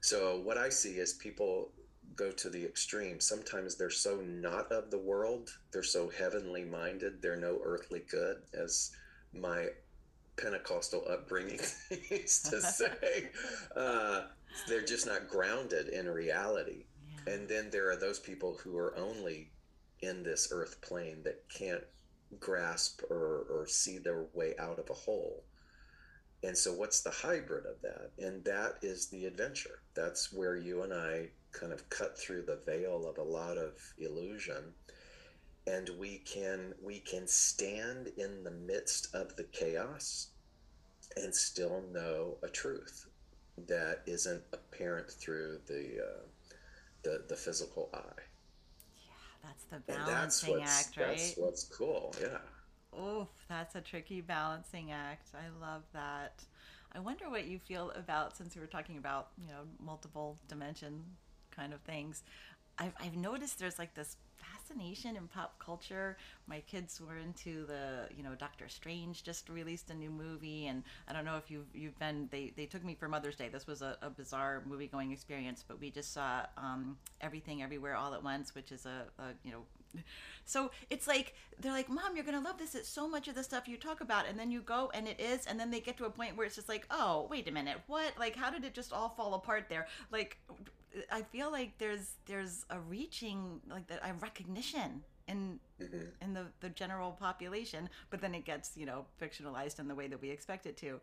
So 0.00 0.40
what 0.40 0.56
I 0.56 0.70
see 0.70 0.94
is 0.94 1.14
people 1.14 1.72
go 2.16 2.30
to 2.30 2.48
the 2.48 2.64
extreme. 2.64 3.20
Sometimes 3.20 3.76
they're 3.76 3.90
so 3.90 4.20
not 4.20 4.70
of 4.72 4.90
the 4.90 4.98
world, 4.98 5.50
they're 5.72 5.82
so 5.82 6.08
heavenly 6.08 6.64
minded, 6.64 7.20
they're 7.20 7.36
no 7.36 7.60
earthly 7.62 8.02
good, 8.10 8.36
as 8.54 8.92
my 9.32 9.68
Pentecostal 10.36 11.04
upbringing 11.08 11.60
used 12.10 12.46
to 12.46 12.60
say. 12.60 13.30
Uh, 13.76 14.22
they're 14.68 14.84
just 14.84 15.06
not 15.06 15.28
grounded 15.28 15.88
in 15.88 16.08
reality. 16.08 16.84
Yeah. 17.26 17.34
And 17.34 17.48
then 17.48 17.70
there 17.70 17.90
are 17.90 17.96
those 17.96 18.18
people 18.18 18.58
who 18.62 18.76
are 18.78 18.96
only 18.96 19.50
in 20.02 20.22
this 20.22 20.48
earth 20.52 20.80
plane 20.80 21.22
that 21.24 21.48
can't 21.48 21.84
grasp 22.38 23.02
or, 23.10 23.46
or 23.50 23.66
see 23.68 23.98
their 23.98 24.26
way 24.34 24.54
out 24.58 24.78
of 24.78 24.88
a 24.90 24.94
hole. 24.94 25.44
And 26.42 26.56
so, 26.56 26.72
what's 26.72 27.02
the 27.02 27.10
hybrid 27.10 27.66
of 27.66 27.82
that? 27.82 28.12
And 28.18 28.42
that 28.44 28.76
is 28.80 29.08
the 29.08 29.26
adventure. 29.26 29.82
That's 29.94 30.32
where 30.32 30.56
you 30.56 30.82
and 30.82 30.94
I 30.94 31.28
kind 31.52 31.72
of 31.72 31.88
cut 31.90 32.18
through 32.18 32.42
the 32.42 32.60
veil 32.64 33.06
of 33.06 33.18
a 33.18 33.22
lot 33.22 33.58
of 33.58 33.74
illusion 33.98 34.72
and 35.66 35.90
we 35.98 36.18
can 36.18 36.74
we 36.82 37.00
can 37.00 37.26
stand 37.26 38.08
in 38.16 38.44
the 38.44 38.50
midst 38.50 39.14
of 39.14 39.36
the 39.36 39.44
chaos 39.44 40.28
and 41.16 41.34
still 41.34 41.82
know 41.92 42.36
a 42.42 42.48
truth 42.48 43.06
that 43.68 44.02
isn't 44.06 44.42
apparent 44.52 45.10
through 45.10 45.58
the 45.66 45.98
uh, 46.02 46.22
the, 47.02 47.24
the 47.28 47.36
physical 47.36 47.90
eye 47.94 48.22
that's 49.42 49.64
the 49.64 49.82
that's 49.86 50.06
balancing 50.06 50.58
what's 50.58 50.86
act 50.86 50.96
right 50.96 51.08
that's 51.08 51.36
what's 51.36 51.64
cool 51.64 52.14
yeah 52.20 52.38
Oof, 52.98 53.28
that's 53.48 53.74
a 53.76 53.80
tricky 53.80 54.20
balancing 54.20 54.90
act. 54.90 55.28
I 55.34 55.48
love 55.64 55.82
that. 55.92 56.42
I 56.92 56.98
wonder 56.98 57.30
what 57.30 57.46
you 57.46 57.58
feel 57.58 57.92
about 57.94 58.36
since 58.36 58.54
we 58.56 58.60
were 58.60 58.66
talking 58.66 58.98
about, 58.98 59.28
you 59.40 59.46
know, 59.46 59.60
multiple 59.78 60.38
dimension 60.48 61.04
kind 61.54 61.72
of 61.72 61.80
things. 61.82 62.24
I've, 62.78 62.92
I've 63.00 63.16
noticed 63.16 63.58
there's 63.60 63.78
like 63.78 63.94
this 63.94 64.16
fascination 64.40 65.16
in 65.16 65.28
pop 65.28 65.58
culture. 65.58 66.16
My 66.46 66.60
kids 66.60 67.00
were 67.00 67.16
into 67.16 67.66
the, 67.66 68.08
you 68.16 68.22
know, 68.22 68.34
Doctor 68.38 68.68
Strange 68.68 69.22
just 69.22 69.48
released 69.48 69.90
a 69.90 69.94
new 69.94 70.10
movie, 70.10 70.66
and 70.66 70.82
I 71.08 71.12
don't 71.12 71.24
know 71.24 71.36
if 71.36 71.50
you've 71.50 71.66
you've 71.74 71.98
been. 71.98 72.28
They 72.30 72.52
they 72.56 72.66
took 72.66 72.84
me 72.84 72.94
for 72.94 73.08
Mother's 73.08 73.36
Day. 73.36 73.48
This 73.48 73.66
was 73.66 73.82
a, 73.82 73.96
a 74.02 74.10
bizarre 74.10 74.62
movie 74.66 74.86
going 74.86 75.12
experience, 75.12 75.64
but 75.66 75.80
we 75.80 75.90
just 75.90 76.12
saw 76.12 76.46
um, 76.56 76.96
Everything 77.20 77.62
Everywhere 77.62 77.96
All 77.96 78.14
at 78.14 78.22
Once, 78.22 78.54
which 78.54 78.72
is 78.72 78.86
a, 78.86 79.04
a 79.18 79.28
you 79.44 79.52
know 79.52 79.62
so 80.44 80.70
it's 80.88 81.06
like 81.06 81.34
they're 81.58 81.72
like 81.72 81.88
mom 81.88 82.14
you're 82.14 82.24
gonna 82.24 82.40
love 82.40 82.58
this 82.58 82.74
it's 82.74 82.88
so 82.88 83.08
much 83.08 83.28
of 83.28 83.34
the 83.34 83.42
stuff 83.42 83.68
you 83.68 83.76
talk 83.76 84.00
about 84.00 84.26
and 84.28 84.38
then 84.38 84.50
you 84.50 84.60
go 84.60 84.90
and 84.94 85.06
it 85.08 85.20
is 85.20 85.46
and 85.46 85.58
then 85.58 85.70
they 85.70 85.80
get 85.80 85.96
to 85.96 86.04
a 86.04 86.10
point 86.10 86.36
where 86.36 86.46
it's 86.46 86.54
just 86.54 86.68
like 86.68 86.86
oh 86.90 87.26
wait 87.30 87.48
a 87.48 87.52
minute 87.52 87.78
what 87.86 88.12
like 88.18 88.36
how 88.36 88.50
did 88.50 88.64
it 88.64 88.74
just 88.74 88.92
all 88.92 89.08
fall 89.08 89.34
apart 89.34 89.66
there 89.68 89.86
like 90.10 90.38
i 91.10 91.22
feel 91.22 91.50
like 91.50 91.76
there's 91.78 92.14
there's 92.26 92.64
a 92.70 92.78
reaching 92.80 93.60
like 93.68 93.86
that 93.86 94.00
a 94.02 94.12
recognition 94.14 95.02
in 95.28 95.58
Mhm. 95.80 96.08
in 96.20 96.34
the 96.34 96.46
the 96.60 96.68
general 96.68 97.12
population 97.12 97.88
but 98.10 98.20
then 98.20 98.34
it 98.34 98.44
gets 98.44 98.76
you 98.76 98.86
know 98.86 99.06
fictionalized 99.20 99.78
in 99.78 99.88
the 99.88 99.94
way 99.94 100.08
that 100.08 100.20
we 100.20 100.30
expect 100.30 100.66
it 100.66 100.76
to 100.78 101.00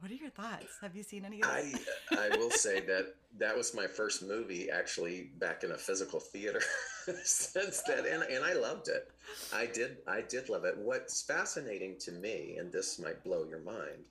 what 0.00 0.10
are 0.10 0.14
your 0.14 0.30
thoughts 0.30 0.76
have 0.82 0.94
you 0.94 1.02
seen 1.02 1.24
any 1.24 1.40
of 1.42 1.48
I 1.48 1.72
I 2.10 2.36
will 2.36 2.50
say 2.50 2.80
that 2.92 3.14
that 3.38 3.56
was 3.56 3.74
my 3.74 3.86
first 3.86 4.22
movie 4.22 4.70
actually 4.70 5.30
back 5.38 5.64
in 5.64 5.70
a 5.72 5.78
physical 5.78 6.20
theater 6.20 6.60
since 7.24 7.82
then 7.82 8.04
and, 8.06 8.22
and 8.24 8.44
I 8.44 8.52
loved 8.52 8.88
it. 8.88 9.10
I 9.52 9.66
did 9.66 9.98
I 10.06 10.20
did 10.20 10.48
love 10.50 10.64
it. 10.64 10.76
What's 10.76 11.22
fascinating 11.22 11.96
to 12.00 12.12
me 12.12 12.56
and 12.58 12.70
this 12.70 12.98
might 12.98 13.24
blow 13.24 13.44
your 13.48 13.60
mind 13.60 14.04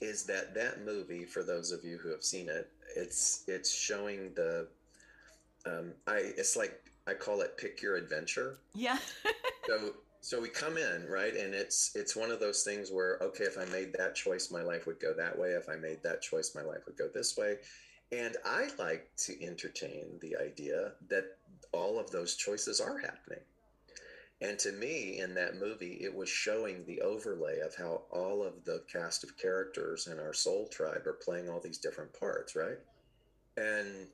is 0.00 0.24
that 0.24 0.54
that 0.54 0.84
movie 0.84 1.24
for 1.24 1.42
those 1.42 1.70
of 1.70 1.84
you 1.84 1.98
who 1.98 2.08
have 2.08 2.24
seen 2.24 2.48
it 2.48 2.70
it's 2.96 3.44
it's 3.46 3.72
showing 3.72 4.32
the 4.34 4.66
um 5.66 5.92
i 6.06 6.16
it's 6.16 6.56
like 6.56 6.82
i 7.06 7.14
call 7.14 7.40
it 7.40 7.56
pick 7.56 7.82
your 7.82 7.96
adventure. 7.96 8.58
Yeah. 8.74 8.98
so 9.66 9.94
so 10.22 10.40
we 10.40 10.48
come 10.48 10.76
in 10.76 11.06
right? 11.08 11.34
And 11.34 11.54
it's 11.54 11.92
it's 11.94 12.14
one 12.14 12.30
of 12.30 12.40
those 12.40 12.62
things 12.62 12.90
where 12.90 13.18
okay 13.22 13.44
if 13.44 13.58
i 13.58 13.64
made 13.66 13.92
that 13.94 14.14
choice 14.14 14.50
my 14.50 14.62
life 14.62 14.86
would 14.86 15.00
go 15.00 15.14
that 15.14 15.38
way. 15.38 15.50
If 15.50 15.68
i 15.68 15.76
made 15.76 16.02
that 16.02 16.22
choice 16.22 16.54
my 16.54 16.62
life 16.62 16.80
would 16.86 16.96
go 16.96 17.08
this 17.12 17.36
way. 17.36 17.56
And 18.12 18.36
i 18.44 18.68
like 18.78 19.08
to 19.18 19.44
entertain 19.44 20.18
the 20.20 20.36
idea 20.36 20.92
that 21.08 21.36
all 21.72 21.98
of 21.98 22.10
those 22.10 22.34
choices 22.34 22.80
are 22.80 22.98
happening 22.98 23.40
and 24.40 24.58
to 24.58 24.72
me 24.72 25.18
in 25.18 25.34
that 25.34 25.60
movie 25.60 25.98
it 26.00 26.14
was 26.14 26.28
showing 26.28 26.84
the 26.84 27.00
overlay 27.00 27.58
of 27.60 27.74
how 27.74 28.02
all 28.10 28.42
of 28.42 28.64
the 28.64 28.82
cast 28.90 29.24
of 29.24 29.36
characters 29.36 30.06
in 30.06 30.18
our 30.18 30.32
soul 30.32 30.68
tribe 30.68 31.06
are 31.06 31.18
playing 31.24 31.48
all 31.48 31.60
these 31.60 31.78
different 31.78 32.12
parts 32.18 32.56
right 32.56 32.78
and 33.56 34.06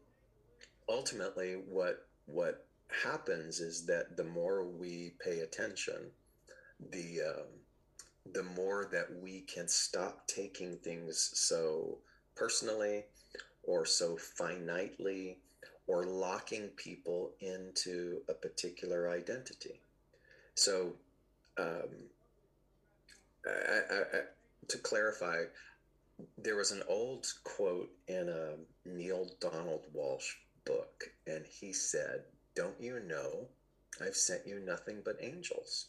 ultimately 0.89 1.55
what 1.69 2.07
what 2.27 2.67
happens 2.89 3.61
is 3.61 3.87
that 3.87 4.17
the 4.17 4.25
more 4.25 4.65
we 4.65 5.13
pay 5.25 5.41
attention, 5.41 6.11
the 6.91 7.21
um, 7.23 8.33
the 8.33 8.43
more 8.43 8.89
that 8.93 9.07
we 9.23 9.43
can 9.43 9.69
stop 9.69 10.27
taking 10.27 10.77
things 10.79 11.31
so 11.35 11.99
personally 12.35 13.05
or 13.63 13.87
so 13.87 14.17
finitely 14.17 15.37
or 15.87 16.05
locking 16.05 16.69
people 16.77 17.31
into 17.41 18.21
a 18.29 18.35
particular 18.35 19.09
identity. 19.11 19.81
So, 20.57 20.95
um, 21.59 21.91
I, 23.47 23.95
I, 23.95 23.99
I, 23.99 24.21
to 24.69 24.79
clarify, 24.79 25.45
there 26.39 26.57
was 26.57 26.73
an 26.73 26.83
old 26.89 27.27
quote 27.45 27.91
in 28.09 28.29
a 28.29 28.55
Neale 28.89 29.29
Donald 29.39 29.85
Walsch 29.95 30.35
book, 30.65 31.05
and 31.27 31.45
he 31.47 31.73
said, 31.73 32.25
don't 32.55 32.81
you 32.81 33.01
know 33.07 33.49
I've 34.01 34.17
sent 34.17 34.47
you 34.47 34.59
nothing 34.59 35.03
but 35.05 35.19
angels? 35.21 35.89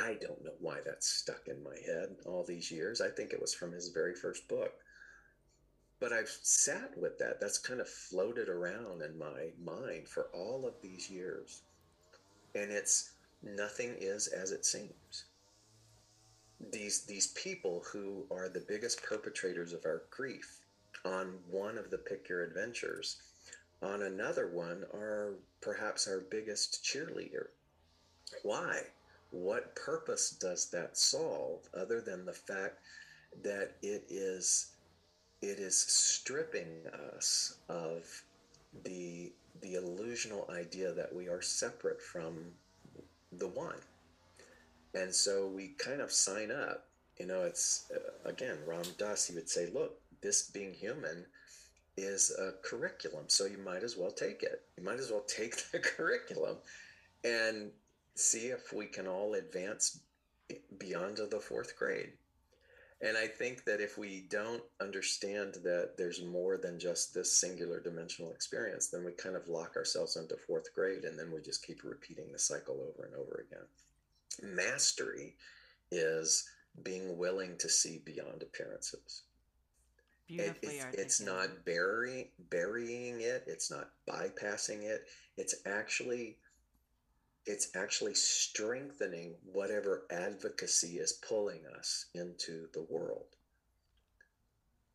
I 0.00 0.16
don't 0.20 0.44
know 0.44 0.54
why 0.60 0.78
that's 0.84 1.08
stuck 1.08 1.48
in 1.48 1.62
my 1.64 1.76
head 1.84 2.16
all 2.26 2.44
these 2.44 2.70
years. 2.70 3.00
I 3.00 3.08
think 3.08 3.32
it 3.32 3.40
was 3.40 3.54
from 3.54 3.72
his 3.72 3.88
very 3.88 4.14
first 4.14 4.46
book. 4.46 4.72
But 5.98 6.12
I've 6.12 6.28
sat 6.28 6.96
with 6.96 7.18
that. 7.18 7.40
That's 7.40 7.58
kind 7.58 7.80
of 7.80 7.88
floated 7.88 8.48
around 8.48 9.02
in 9.02 9.18
my 9.18 9.48
mind 9.60 10.06
for 10.06 10.28
all 10.32 10.64
of 10.64 10.80
these 10.80 11.10
years. 11.10 11.62
And 12.58 12.72
it's 12.72 13.10
nothing 13.42 13.94
is 14.00 14.26
as 14.26 14.50
it 14.50 14.66
seems. 14.66 15.24
These 16.72 17.02
these 17.02 17.28
people 17.28 17.84
who 17.92 18.26
are 18.30 18.48
the 18.48 18.64
biggest 18.66 19.02
perpetrators 19.02 19.72
of 19.72 19.84
our 19.84 20.02
grief 20.10 20.58
on 21.04 21.38
one 21.48 21.78
of 21.78 21.90
the 21.90 21.98
pick 21.98 22.28
your 22.28 22.42
adventures 22.42 23.22
on 23.80 24.02
another 24.02 24.48
one 24.48 24.84
are 24.92 25.34
perhaps 25.60 26.08
our 26.08 26.18
biggest 26.18 26.82
cheerleader. 26.84 27.46
Why? 28.42 28.82
What 29.30 29.76
purpose 29.76 30.30
does 30.30 30.68
that 30.70 30.98
solve 30.98 31.60
other 31.74 32.00
than 32.00 32.24
the 32.24 32.32
fact 32.32 32.80
that 33.42 33.76
it 33.82 34.04
is 34.08 34.72
it 35.40 35.60
is 35.60 35.76
stripping 35.76 36.86
us 37.16 37.58
of 37.68 38.24
the 38.84 39.32
the 39.60 39.74
illusional 39.74 40.48
idea 40.50 40.92
that 40.92 41.14
we 41.14 41.28
are 41.28 41.42
separate 41.42 42.00
from 42.00 42.52
the 43.32 43.48
one. 43.48 43.76
And 44.94 45.14
so 45.14 45.46
we 45.46 45.68
kind 45.78 46.00
of 46.00 46.12
sign 46.12 46.50
up. 46.50 46.86
You 47.18 47.26
know, 47.26 47.42
it's 47.42 47.90
uh, 47.94 48.28
again, 48.28 48.56
Ram 48.66 48.84
Dass, 48.96 49.26
he 49.26 49.34
would 49.34 49.48
say, 49.48 49.68
look, 49.72 50.00
this 50.22 50.50
being 50.50 50.72
human 50.72 51.26
is 51.96 52.34
a 52.38 52.52
curriculum, 52.62 53.24
so 53.26 53.44
you 53.44 53.58
might 53.58 53.82
as 53.82 53.96
well 53.96 54.10
take 54.10 54.42
it. 54.42 54.62
You 54.76 54.84
might 54.84 55.00
as 55.00 55.10
well 55.10 55.24
take 55.26 55.56
the 55.72 55.80
curriculum 55.80 56.56
and 57.24 57.70
see 58.14 58.46
if 58.46 58.72
we 58.72 58.86
can 58.86 59.06
all 59.06 59.34
advance 59.34 60.00
beyond 60.78 61.18
the 61.30 61.40
fourth 61.40 61.76
grade. 61.76 62.12
And 63.00 63.16
I 63.16 63.28
think 63.28 63.64
that 63.64 63.80
if 63.80 63.96
we 63.96 64.26
don't 64.28 64.62
understand 64.80 65.54
that 65.62 65.92
there's 65.96 66.22
more 66.22 66.56
than 66.56 66.80
just 66.80 67.14
this 67.14 67.32
singular 67.32 67.78
dimensional 67.80 68.32
experience, 68.32 68.88
then 68.88 69.04
we 69.04 69.12
kind 69.12 69.36
of 69.36 69.48
lock 69.48 69.76
ourselves 69.76 70.16
into 70.16 70.36
fourth 70.36 70.74
grade 70.74 71.04
and 71.04 71.16
then 71.16 71.30
we 71.32 71.40
just 71.40 71.64
keep 71.64 71.84
repeating 71.84 72.32
the 72.32 72.38
cycle 72.38 72.74
over 72.74 73.06
and 73.06 73.14
over 73.14 73.44
again. 73.46 74.56
Mastery 74.56 75.36
is 75.92 76.48
being 76.82 77.16
willing 77.16 77.56
to 77.58 77.68
see 77.68 78.02
beyond 78.04 78.42
appearances 78.42 79.22
it, 80.28 80.60
Beautifully 80.60 81.00
it's, 81.00 81.20
not 81.20 81.64
burying 81.64 82.28
burying 82.50 83.20
it 83.20 83.44
it's 83.46 83.70
not 83.70 83.90
bypassing 84.08 84.82
it 84.82 85.06
it's 85.36 85.54
actually 85.66 86.36
it's 87.48 87.74
actually 87.74 88.14
strengthening 88.14 89.34
whatever 89.52 90.04
advocacy 90.10 90.98
is 90.98 91.12
pulling 91.26 91.60
us 91.78 92.06
into 92.14 92.68
the 92.74 92.86
world 92.90 93.26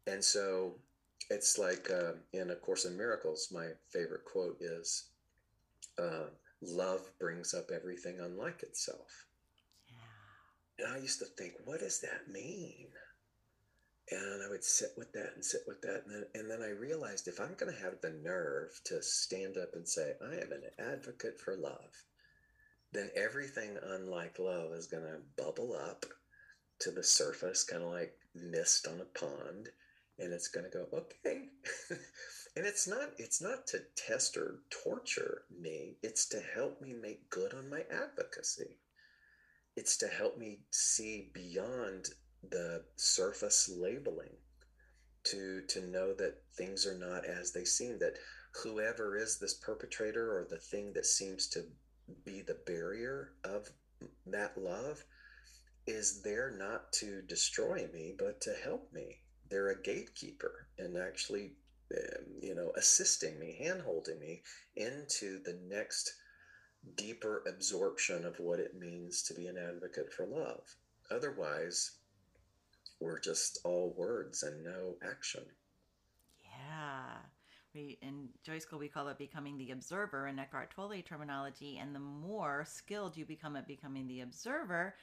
and 0.08 0.24
so 0.24 0.76
it's 1.30 1.58
like 1.58 1.90
uh, 1.90 2.14
in 2.34 2.52
a 2.52 2.56
course 2.56 2.86
in 2.86 2.96
miracles 2.96 3.50
my 3.52 3.68
favorite 3.92 4.24
quote 4.26 4.58
is 4.62 5.10
uh, 6.00 6.26
love 6.62 7.02
brings 7.20 7.54
up 7.54 7.72
everything 7.74 8.20
unlike 8.22 8.62
itself 8.64 9.26
Yeah. 9.90 10.86
and 10.86 10.96
i 10.96 11.00
used 11.00 11.20
to 11.20 11.26
think 11.26 11.54
what 11.66 11.80
does 11.80 12.00
that 12.02 12.32
mean 12.32 12.88
and 14.12 14.44
I 14.44 14.50
would 14.50 14.64
sit 14.64 14.92
with 14.98 15.12
that 15.14 15.32
and 15.36 15.44
sit 15.44 15.62
with 15.66 15.82
that. 15.82 16.04
And 16.06 16.14
then, 16.14 16.26
and 16.36 16.52
then 16.52 16.62
I 16.62 16.70
realized 16.72 17.28
if 17.28 17.40
I'm 17.40 17.56
going 17.56 17.74
to 17.74 17.82
have 17.82 18.02
the 18.02 18.12
nerve 18.12 18.70
to 18.86 19.02
stand 19.02 19.58
up 19.58 19.70
and 19.74 19.88
say, 19.88 20.14
I 20.22 20.34
am 20.36 20.52
an 20.52 20.64
advocate 20.78 21.40
for 21.40 21.56
love, 21.56 22.04
then 22.94 23.10
everything 23.16 23.78
unlike 23.82 24.40
love 24.40 24.72
is 24.74 24.88
going 24.88 25.04
to 25.04 25.44
bubble 25.44 25.76
up 25.76 26.06
to 26.80 26.92
the 26.92 27.04
surface, 27.04 27.64
kind 27.64 27.84
of 27.84 27.90
like 27.90 28.14
mist 28.36 28.88
on 28.88 29.02
a 29.02 29.20
pond. 29.20 29.70
And 30.20 30.32
it's 30.32 30.48
going 30.48 30.66
to 30.66 30.70
go, 30.70 30.86
okay. 30.94 31.50
and 32.56 32.66
it's 32.66 32.88
not, 32.88 33.10
it's 33.18 33.42
not 33.42 33.66
to 33.68 33.80
test 33.96 34.38
or 34.38 34.60
torture 34.70 35.44
me. 35.60 35.98
It's 36.04 36.28
to 36.30 36.42
help 36.54 36.82
me 36.82 36.94
make 36.94 37.30
good 37.30 37.54
on 37.54 37.70
my 37.70 37.82
advocacy. 37.92 38.78
It's 39.76 39.98
to 39.98 40.08
help 40.08 40.38
me 40.38 40.60
see 40.70 41.32
beyond 41.34 42.10
the 42.48 42.84
surface 42.96 43.72
labeling 43.76 44.36
to 45.24 45.62
to 45.70 45.82
know 45.88 46.14
that 46.14 46.42
things 46.58 46.86
are 46.86 46.98
not 46.98 47.26
as 47.26 47.52
they 47.52 47.64
seem 47.64 47.98
that 48.00 48.18
whoever 48.62 49.16
is 49.16 49.40
this 49.40 49.54
perpetrator 49.54 50.38
or 50.38 50.46
the 50.50 50.58
thing 50.58 50.92
that 50.94 51.06
seems 51.06 51.48
to 51.48 51.64
be 52.26 52.42
the 52.42 52.58
barrier 52.66 53.32
of 53.44 53.70
that 54.26 54.58
love 54.58 55.04
is 55.86 56.22
there 56.22 56.52
not 56.58 56.92
to 56.92 57.22
destroy 57.24 57.88
me 57.94 58.14
but 58.18 58.42
to 58.42 58.54
help 58.64 58.92
me 58.94 59.20
they're 59.50 59.70
a 59.70 59.82
gatekeeper 59.82 60.68
and 60.78 60.98
actually 60.98 61.54
um, 61.96 62.26
you 62.42 62.56
know 62.56 62.72
assisting 62.78 63.40
me 63.40 63.56
hand 63.60 63.82
holding 63.82 64.20
me 64.20 64.42
into 64.76 65.40
the 65.44 65.58
next 65.68 66.14
deeper 66.96 67.44
absorption 67.48 68.26
of 68.26 68.40
what 68.40 68.60
it 68.60 68.78
means 68.78 69.24
to 69.24 69.34
be 69.34 69.48
an 69.48 69.58
advocate 69.58 70.12
for 70.14 70.26
love 70.26 70.76
otherwise 71.12 71.92
we're 73.04 73.20
just 73.20 73.60
all 73.66 73.94
words 73.98 74.44
and 74.44 74.64
no 74.64 74.96
action. 75.04 75.44
Yeah. 76.42 77.18
We 77.74 77.98
in 78.02 78.30
Joy 78.44 78.60
School 78.60 78.80
we 78.80 78.88
call 78.88 79.08
it 79.08 79.18
becoming 79.18 79.58
the 79.58 79.72
observer 79.72 80.28
in 80.28 80.38
Eckhart 80.38 80.72
Tolle 80.76 81.02
terminology, 81.02 81.80
and 81.80 81.96
the 81.96 82.00
more 82.00 82.66
skilled 82.68 83.18
you 83.18 83.26
become 83.26 83.56
at 83.56 83.68
becoming 83.68 84.08
the 84.08 84.22
observer, 84.22 84.96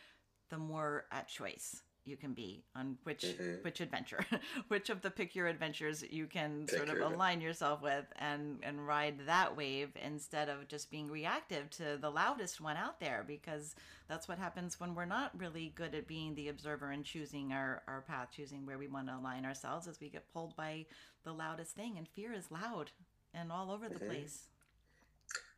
the 0.51 0.59
more 0.59 1.07
at 1.11 1.29
choice 1.29 1.83
you 2.05 2.17
can 2.17 2.33
be 2.33 2.65
on 2.75 2.97
which 3.05 3.23
Mhm. 3.25 3.63
which 3.63 3.81
adventure, 3.81 4.21
which 4.69 4.91
of 4.91 5.03
the 5.03 5.11
pick 5.11 5.35
your 5.35 5.47
adventures 5.47 6.03
you 6.03 6.27
can 6.27 6.67
Pick 6.67 6.77
sort 6.77 6.89
of 6.89 6.97
your 6.97 7.05
align 7.05 7.41
yourself 7.41 7.83
with 7.83 8.07
and 8.17 8.59
and 8.63 8.87
ride 8.87 9.27
that 9.27 9.57
wave 9.57 9.91
instead 9.97 10.49
of 10.49 10.67
just 10.69 10.91
being 10.91 11.11
reactive 11.11 11.69
to 11.71 11.99
the 12.01 12.11
loudest 12.11 12.61
one 12.61 12.77
out 12.77 13.01
there 13.01 13.25
because 13.27 13.75
that's 14.09 14.27
what 14.29 14.39
happens 14.39 14.81
when 14.81 14.95
we're 14.95 15.05
not 15.05 15.39
really 15.39 15.73
good 15.77 15.95
at 15.95 16.07
being 16.09 16.35
the 16.35 16.49
observer 16.49 16.91
and 16.91 17.05
choosing 17.05 17.53
our, 17.53 17.83
our 17.87 18.01
path, 18.03 18.29
choosing 18.33 18.67
where 18.67 18.79
we 18.79 18.89
want 18.89 19.07
to 19.09 19.15
align 19.17 19.45
ourselves 19.45 19.87
as 19.87 20.01
we 20.01 20.09
get 20.09 20.33
pulled 20.33 20.57
by 20.57 20.87
the 21.23 21.33
loudest 21.33 21.77
thing. 21.77 21.97
And 21.99 22.09
fear 22.09 22.33
is 22.33 22.51
loud 22.51 22.91
and 23.33 23.53
all 23.53 23.71
over 23.71 23.89
the 23.89 24.01
Mhm. 24.01 24.07
place. 24.07 24.49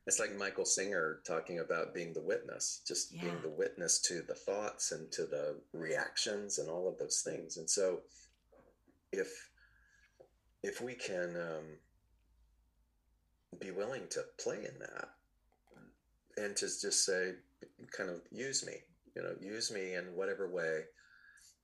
It's 0.06 0.18
like 0.20 0.36
Michael 0.36 0.64
Singer 0.64 1.20
talking 1.26 1.60
about 1.60 1.94
being 1.94 2.12
the 2.12 2.22
witness, 2.22 2.82
just 2.86 3.20
being 3.20 3.40
the 3.42 3.50
witness 3.50 4.00
to 4.02 4.22
the 4.22 4.34
thoughts 4.34 4.92
and 4.92 5.10
to 5.12 5.26
the 5.26 5.60
reactions 5.72 6.58
and 6.58 6.68
all 6.68 6.88
of 6.88 6.98
those 6.98 7.22
things. 7.22 7.56
And 7.56 7.70
so, 7.70 8.00
if 9.12 9.50
if 10.62 10.80
we 10.80 10.94
can 10.94 11.36
um, 11.36 11.64
be 13.60 13.70
willing 13.70 14.08
to 14.10 14.22
play 14.38 14.58
in 14.58 14.78
that 14.80 15.08
and 16.36 16.56
to 16.56 16.66
just 16.66 17.04
say, 17.04 17.32
kind 17.96 18.10
of 18.10 18.20
use 18.30 18.64
me, 18.66 18.74
you 19.16 19.22
know, 19.22 19.34
use 19.40 19.72
me 19.72 19.94
in 19.94 20.14
whatever 20.16 20.48
way 20.50 20.82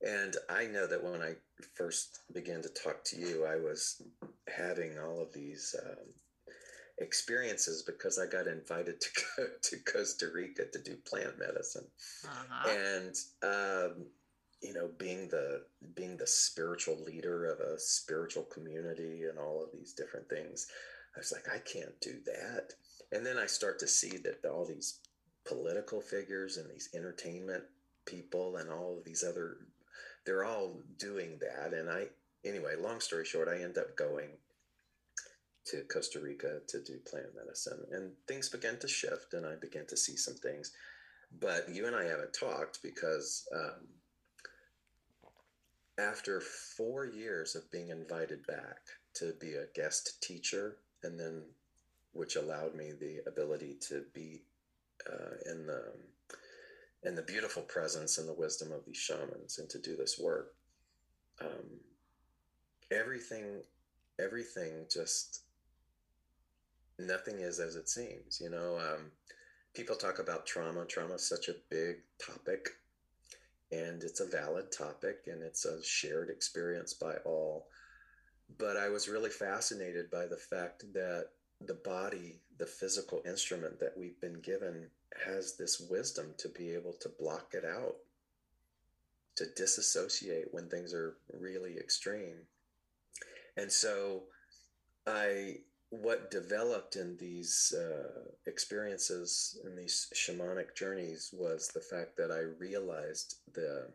And 0.02 0.36
I 0.48 0.66
know 0.66 0.86
that 0.86 1.02
when 1.02 1.22
I 1.22 1.34
first 1.74 2.20
began 2.32 2.62
to 2.62 2.68
talk 2.68 3.04
to 3.06 3.16
you, 3.18 3.46
I 3.46 3.56
was 3.56 4.02
having 4.48 4.98
all 4.98 5.20
of 5.22 5.32
these 5.32 5.74
um, 5.84 6.06
experiences 7.00 7.82
because 7.82 8.18
I 8.18 8.26
got 8.26 8.46
invited 8.46 9.00
to 9.00 9.08
go 9.36 9.46
to 9.62 9.76
Costa 9.90 10.26
Rica 10.32 10.64
to 10.72 10.78
do 10.82 10.96
plant 10.96 11.38
medicine. 11.38 11.86
Uh-huh. 12.24 12.70
And 12.70 13.14
um, 13.42 14.06
you 14.60 14.74
know, 14.74 14.90
being 14.98 15.28
the 15.28 15.62
being 15.94 16.16
the 16.16 16.26
spiritual 16.26 17.02
leader 17.04 17.46
of 17.46 17.60
a 17.60 17.78
spiritual 17.78 18.44
community 18.44 19.24
and 19.28 19.38
all 19.38 19.62
of 19.62 19.70
these 19.72 19.92
different 19.92 20.28
things, 20.28 20.66
I 21.16 21.20
was 21.20 21.32
like, 21.32 21.48
I 21.52 21.58
can't 21.58 21.98
do 22.00 22.14
that. 22.26 22.72
And 23.12 23.24
then 23.24 23.38
I 23.38 23.46
start 23.46 23.78
to 23.80 23.88
see 23.88 24.18
that 24.18 24.44
all 24.44 24.66
these 24.66 24.98
political 25.46 26.00
figures 26.00 26.58
and 26.58 26.70
these 26.70 26.90
entertainment 26.94 27.64
people 28.04 28.56
and 28.56 28.70
all 28.70 28.96
of 28.98 29.04
these 29.04 29.24
other 29.24 29.56
they're 30.24 30.44
all 30.44 30.80
doing 30.98 31.38
that 31.40 31.72
and 31.72 31.90
i 31.90 32.04
anyway 32.44 32.74
long 32.78 33.00
story 33.00 33.24
short 33.24 33.48
i 33.48 33.62
end 33.62 33.76
up 33.78 33.96
going 33.96 34.30
to 35.70 35.82
costa 35.92 36.20
rica 36.20 36.60
to 36.66 36.82
do 36.82 36.98
plant 37.10 37.26
medicine 37.36 37.80
and 37.92 38.12
things 38.26 38.48
began 38.48 38.78
to 38.78 38.88
shift 38.88 39.34
and 39.34 39.46
i 39.46 39.54
began 39.60 39.86
to 39.86 39.96
see 39.96 40.16
some 40.16 40.34
things. 40.34 40.72
But 41.40 41.68
you 41.68 41.86
and 41.86 41.94
i 41.94 42.04
haven't 42.04 42.32
talked 42.38 42.82
because 42.82 43.46
um, 43.54 43.86
after 45.98 46.40
four 46.40 47.06
years 47.06 47.54
of 47.54 47.70
being 47.70 47.88
invited 47.90 48.46
back 48.46 48.78
to 49.14 49.34
be 49.40 49.54
a 49.54 49.66
guest 49.74 50.22
teacher 50.22 50.76
and 51.02 51.18
then 51.18 51.42
which 52.12 52.36
allowed 52.36 52.74
me 52.74 52.92
the 52.98 53.20
ability 53.26 53.76
to 53.88 54.04
be 54.14 54.42
uh, 55.10 55.50
in 55.50 55.66
the 55.66 55.82
in 57.04 57.14
the 57.14 57.22
beautiful 57.22 57.62
presence 57.62 58.18
and 58.18 58.28
the 58.28 58.34
wisdom 58.34 58.72
of 58.72 58.84
these 58.84 58.96
shamans 58.96 59.58
and 59.58 59.68
to 59.68 59.78
do 59.78 59.96
this 59.96 60.18
work 60.18 60.54
um, 61.40 61.80
everything 62.90 63.62
everything 64.20 64.86
just 64.92 65.42
nothing 66.98 67.40
is 67.40 67.58
as 67.58 67.76
it 67.76 67.88
seems 67.88 68.40
you 68.42 68.50
know 68.50 68.78
um, 68.78 69.10
people 69.74 69.96
talk 69.96 70.18
about 70.18 70.46
trauma 70.46 70.84
trauma 70.84 71.14
is 71.14 71.28
such 71.28 71.48
a 71.48 71.54
big 71.70 71.96
topic 72.24 72.70
and 73.70 74.02
it's 74.02 74.20
a 74.20 74.26
valid 74.26 74.72
topic 74.72 75.18
and 75.26 75.42
it's 75.42 75.64
a 75.64 75.82
shared 75.84 76.30
experience 76.30 76.94
by 76.94 77.14
all 77.24 77.66
but 78.58 78.76
i 78.76 78.88
was 78.88 79.08
really 79.08 79.30
fascinated 79.30 80.10
by 80.10 80.26
the 80.26 80.36
fact 80.36 80.84
that 80.92 81.26
the 81.66 81.74
body 81.74 82.40
the 82.58 82.66
physical 82.66 83.22
instrument 83.24 83.78
that 83.78 83.94
we've 83.96 84.20
been 84.20 84.40
given 84.40 84.88
has 85.24 85.56
this 85.56 85.80
wisdom 85.80 86.34
to 86.38 86.48
be 86.48 86.70
able 86.70 86.92
to 87.00 87.08
block 87.08 87.52
it 87.52 87.64
out, 87.64 87.96
to 89.36 89.44
disassociate 89.56 90.46
when 90.50 90.68
things 90.68 90.92
are 90.92 91.16
really 91.32 91.76
extreme. 91.76 92.46
And 93.56 93.70
so, 93.70 94.24
I 95.06 95.58
what 95.90 96.30
developed 96.30 96.96
in 96.96 97.16
these 97.16 97.74
uh, 97.76 98.30
experiences 98.46 99.58
in 99.64 99.74
these 99.74 100.08
shamanic 100.14 100.74
journeys 100.76 101.30
was 101.32 101.68
the 101.68 101.80
fact 101.80 102.16
that 102.16 102.30
I 102.30 102.40
realized 102.62 103.36
the 103.54 103.88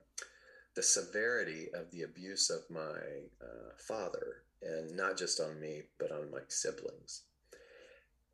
the 0.75 0.83
severity 0.83 1.67
of 1.75 1.91
the 1.91 2.01
abuse 2.01 2.49
of 2.49 2.61
my 2.67 2.97
uh, 3.39 3.73
father, 3.77 4.41
and 4.63 4.97
not 4.97 5.17
just 5.17 5.39
on 5.39 5.59
me, 5.59 5.83
but 5.99 6.11
on 6.11 6.31
my 6.31 6.39
siblings. 6.47 7.21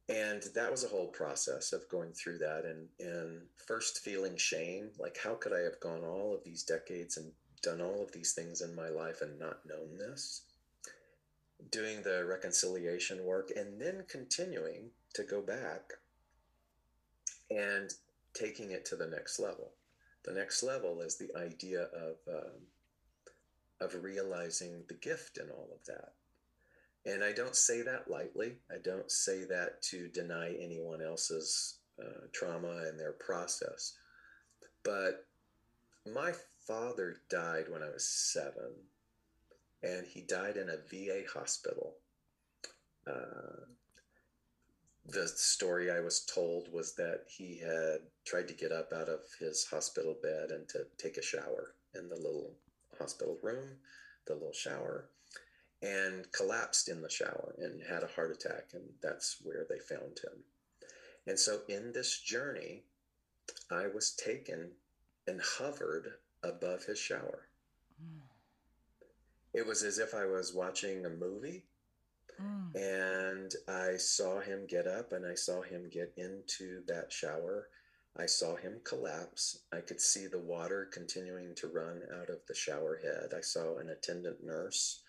And 0.08 0.41
that 0.56 0.72
was 0.72 0.86
a 0.86 0.88
whole 0.88 1.08
process 1.08 1.74
of 1.74 1.89
going 1.89 2.13
through 2.13 2.38
that 2.38 2.63
and 2.65 2.88
and 3.00 3.41
first 3.67 4.00
feeling 4.00 4.38
shame 4.38 4.89
like 4.98 5.17
how 5.24 5.36
could 5.36 5.54
i 5.54 5.60
have 5.60 5.80
gone 5.80 6.04
all 6.04 6.34
of 6.34 6.43
these 6.43 6.63
decades 6.63 7.17
and 7.17 7.32
done 7.62 7.80
all 7.80 8.02
of 8.02 8.12
these 8.12 8.34
things 8.34 8.62
in 8.62 8.74
my 8.74 8.89
life 8.89 9.22
and 9.22 9.38
not 9.38 9.60
known 9.67 9.98
this 9.98 10.41
doing 11.72 12.02
the 12.04 12.26
reconciliation 12.26 13.24
work 13.26 13.52
and 13.56 13.80
then 13.80 14.04
continuing 14.10 14.89
to 15.13 15.24
go 15.24 15.41
back 15.41 15.93
and 17.52 17.93
taking 18.34 18.72
it 18.72 18.86
to 18.86 18.95
the 18.95 19.08
next 19.08 19.39
level 19.39 19.72
the 20.26 20.34
next 20.34 20.63
level 20.63 21.02
is 21.02 21.17
the 21.17 21.30
idea 21.38 21.84
of 21.93 22.15
um, 22.28 22.62
of 23.82 24.04
realizing 24.04 24.84
the 24.88 24.93
gift 24.93 25.38
in 25.38 25.50
all 25.50 25.69
of 25.74 25.86
that 25.86 26.13
and 27.06 27.24
I 27.24 27.32
don't 27.32 27.56
say 27.56 27.82
that 27.82 28.10
lightly. 28.10 28.58
I 28.69 28.76
don't 28.84 29.10
say 29.10 29.45
that 29.45 29.82
to 29.84 30.10
deny 30.10 30.56
anyone 30.60 31.02
else's 31.02 31.80
uh, 32.00 32.28
trauma 32.34 32.84
and 32.88 33.00
their 33.00 33.13
process. 33.13 33.95
But 34.84 35.26
my 36.06 36.34
father 36.67 37.17
died 37.30 37.65
when 37.69 37.84
I 37.84 37.89
was 37.89 38.08
seven, 38.08 38.74
and 39.84 40.06
he 40.08 40.22
died 40.22 40.58
in 40.58 40.70
a 40.70 40.78
VA 40.89 41.24
hospital. 41.34 41.96
Uh, 43.08 43.65
the 45.06 45.28
story 45.28 45.89
I 45.89 46.02
was 46.02 46.26
told 46.26 46.72
was 46.72 46.96
that 46.96 47.24
he 47.28 47.60
had 47.60 48.02
tried 48.26 48.48
to 48.50 48.54
get 48.54 48.72
up 48.72 48.92
out 48.94 49.10
of 49.10 49.22
his 49.39 49.65
hospital 49.65 50.15
bed 50.22 50.52
and 50.52 50.68
to 50.70 50.86
take 50.98 51.18
a 51.18 51.24
shower 51.24 51.74
in 51.96 52.10
the 52.10 52.15
little 52.15 52.54
hospital 53.00 53.38
room, 53.42 53.78
the 54.28 54.34
little 54.34 54.54
shower 54.54 55.10
and 55.82 56.30
collapsed 56.32 56.89
in 56.89 57.02
the 57.02 57.10
shower 57.10 57.56
and 57.58 57.82
had 57.84 58.04
a 58.04 58.08
heart 58.08 58.32
attack. 58.32 58.70
And 58.74 58.84
that's 59.02 59.38
where 59.44 59.65
they 59.70 59.80
found 59.80 60.20
him. 60.20 60.44
And 61.26 61.39
so 61.39 61.62
in 61.68 61.92
this 61.94 62.20
journey, 62.20 62.84
I 63.72 63.88
was 63.88 64.15
taken 64.15 64.72
and 65.28 65.42
hovered 65.42 66.08
above 66.44 66.86
his 66.86 67.00
shower. 67.00 67.49
It 69.54 69.66
was 69.66 69.84
as 69.84 70.00
if 70.00 70.14
I 70.14 70.26
was 70.26 70.54
watching 70.54 71.06
a 71.06 71.10
movie. 71.10 71.66
Mm. 72.42 72.76
And 72.76 73.52
I 73.68 73.98
saw 73.98 74.40
him 74.40 74.66
get 74.68 74.88
up 74.88 75.12
and 75.12 75.26
I 75.26 75.36
saw 75.36 75.62
him 75.62 75.90
get 75.92 76.14
into 76.18 76.82
that 76.88 77.12
shower. 77.12 77.68
I 78.18 78.26
saw 78.26 78.56
him 78.56 78.82
collapse. 78.84 79.60
I 79.72 79.82
could 79.82 80.02
see 80.02 80.28
the 80.28 80.40
water 80.40 80.90
continuing 80.92 81.56
to 81.56 81.68
run 81.68 82.02
out 82.20 82.30
of 82.30 82.40
the 82.48 82.56
shower 82.56 83.00
head. 83.04 83.38
I 83.38 83.42
saw 83.42 83.78
an 83.78 83.90
attendant 83.90 84.44
nurse 84.44 85.02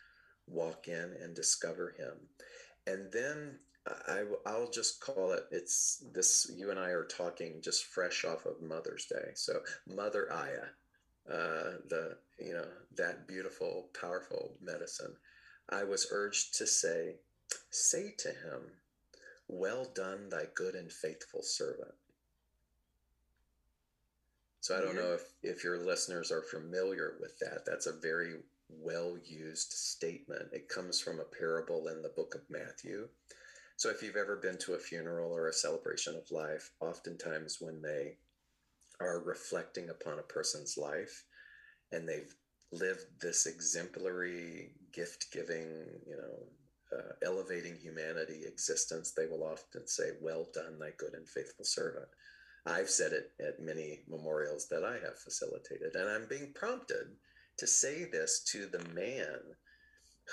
walk 0.46 0.88
in 0.88 1.16
and 1.22 1.34
discover 1.34 1.94
him. 1.98 2.12
And 2.86 3.12
then 3.12 3.58
I, 3.86 4.24
I'll 4.46 4.70
just 4.70 5.00
call 5.00 5.32
it, 5.32 5.44
it's 5.50 6.04
this, 6.12 6.50
you 6.54 6.70
and 6.70 6.78
I 6.78 6.90
are 6.90 7.04
talking 7.04 7.60
just 7.62 7.86
fresh 7.86 8.24
off 8.24 8.46
of 8.46 8.60
Mother's 8.60 9.06
Day. 9.06 9.30
So, 9.34 9.60
Mother 9.86 10.30
Aya, 10.32 10.66
uh, 11.32 11.78
the, 11.88 12.16
you 12.40 12.54
know, 12.54 12.66
that 12.96 13.28
beautiful, 13.28 13.88
powerful 13.98 14.56
medicine. 14.60 15.14
I 15.68 15.84
was 15.84 16.08
urged 16.10 16.56
to 16.58 16.66
say, 16.66 17.16
say 17.70 18.14
to 18.18 18.28
him, 18.28 18.72
well 19.48 19.86
done, 19.94 20.28
thy 20.30 20.44
good 20.54 20.74
and 20.74 20.92
faithful 20.92 21.42
servant. 21.42 21.94
So 24.60 24.76
I 24.76 24.80
don't 24.80 24.90
mm-hmm. 24.90 24.98
know 24.98 25.14
if, 25.14 25.22
if 25.42 25.64
your 25.64 25.78
listeners 25.78 26.30
are 26.30 26.42
familiar 26.42 27.14
with 27.20 27.38
that. 27.38 27.64
That's 27.66 27.86
a 27.86 27.92
very 27.92 28.34
well 28.68 29.16
used 29.24 29.72
statement. 29.72 30.50
It 30.52 30.68
comes 30.68 31.00
from 31.00 31.18
a 31.18 31.38
parable 31.38 31.88
in 31.88 32.02
the 32.02 32.10
book 32.10 32.34
of 32.34 32.42
Matthew. 32.50 33.08
So, 33.76 33.88
if 33.88 34.02
you've 34.02 34.16
ever 34.16 34.36
been 34.36 34.58
to 34.58 34.74
a 34.74 34.78
funeral 34.78 35.32
or 35.32 35.48
a 35.48 35.54
celebration 35.54 36.14
of 36.14 36.30
life, 36.30 36.70
oftentimes 36.80 37.56
when 37.60 37.80
they 37.80 38.18
are 39.00 39.20
reflecting 39.20 39.88
upon 39.88 40.18
a 40.18 40.22
person's 40.22 40.76
life 40.76 41.24
and 41.92 42.08
they've 42.08 42.34
lived 42.72 43.06
this 43.20 43.46
exemplary, 43.46 44.70
gift 44.92 45.32
giving, 45.32 45.66
you 46.06 46.16
know, 46.16 46.96
uh, 46.96 47.12
elevating 47.24 47.76
humanity 47.76 48.42
existence, 48.46 49.12
they 49.12 49.26
will 49.26 49.44
often 49.44 49.86
say, 49.86 50.10
Well 50.20 50.48
done, 50.52 50.78
thy 50.78 50.90
good 50.98 51.14
and 51.14 51.28
faithful 51.28 51.64
servant. 51.64 52.08
I've 52.66 52.90
said 52.90 53.12
it 53.12 53.32
at 53.40 53.62
many 53.62 54.00
memorials 54.08 54.68
that 54.68 54.84
I 54.84 54.94
have 54.94 55.18
facilitated, 55.18 55.94
and 55.94 56.08
I'm 56.08 56.26
being 56.28 56.52
prompted 56.54 57.16
to 57.58 57.66
say 57.66 58.04
this 58.04 58.40
to 58.52 58.66
the 58.66 58.84
man 58.92 59.38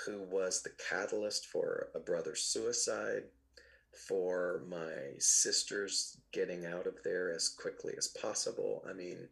who 0.04 0.22
was 0.30 0.62
the 0.62 0.72
catalyst 0.90 1.46
for 1.46 1.88
a 1.94 2.00
brother's 2.00 2.42
suicide, 2.42 3.24
for 4.06 4.62
my 4.68 5.16
sister's 5.18 6.18
getting 6.32 6.66
out 6.66 6.86
of 6.86 7.02
there 7.02 7.32
as 7.34 7.48
quickly 7.48 7.94
as 7.96 8.08
possible. 8.08 8.84
I 8.88 8.92
mean, 8.92 9.28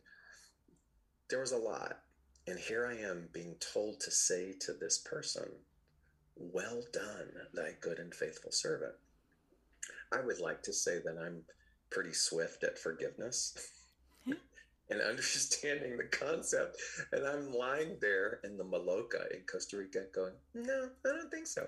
there 1.30 1.40
was 1.40 1.52
a 1.52 1.58
lot. 1.58 1.98
And 2.46 2.58
here 2.58 2.86
I 2.86 2.96
am 2.96 3.28
being 3.32 3.56
told 3.56 4.00
to 4.00 4.10
say 4.10 4.54
to 4.60 4.72
this 4.72 4.98
person, 4.98 5.48
Well 6.36 6.82
done, 6.92 7.32
thy 7.54 7.72
good 7.80 7.98
and 7.98 8.14
faithful 8.14 8.52
servant. 8.52 8.94
I 10.12 10.20
would 10.20 10.40
like 10.40 10.62
to 10.64 10.72
say 10.72 10.98
that 11.04 11.18
I'm 11.18 11.42
pretty 11.90 12.12
swift 12.12 12.62
at 12.62 12.78
forgiveness. 12.78 13.56
Hmm. 14.24 14.32
and 14.90 15.00
understanding 15.00 15.96
the 15.96 16.04
concept. 16.04 16.76
And 17.12 17.26
I'm 17.26 17.52
lying 17.52 17.96
there 18.00 18.40
in 18.44 18.56
the 18.56 18.64
Maloca 18.64 19.32
in 19.32 19.40
Costa 19.50 19.78
Rica 19.78 20.04
going, 20.14 20.34
no, 20.54 20.90
I 21.04 21.08
don't 21.08 21.30
think 21.30 21.46
so. 21.46 21.66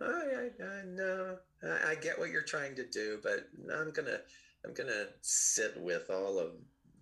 I, 0.00 0.04
I, 0.04 0.64
I, 0.64 0.82
no, 0.86 1.36
I, 1.62 1.90
I 1.90 1.94
get 1.94 2.18
what 2.18 2.30
you're 2.30 2.42
trying 2.42 2.74
to 2.76 2.86
do, 2.86 3.20
but 3.22 3.48
I'm 3.72 3.92
gonna, 3.92 4.18
I'm 4.66 4.74
gonna 4.74 5.06
sit 5.22 5.74
with 5.80 6.10
all 6.10 6.38
of 6.38 6.52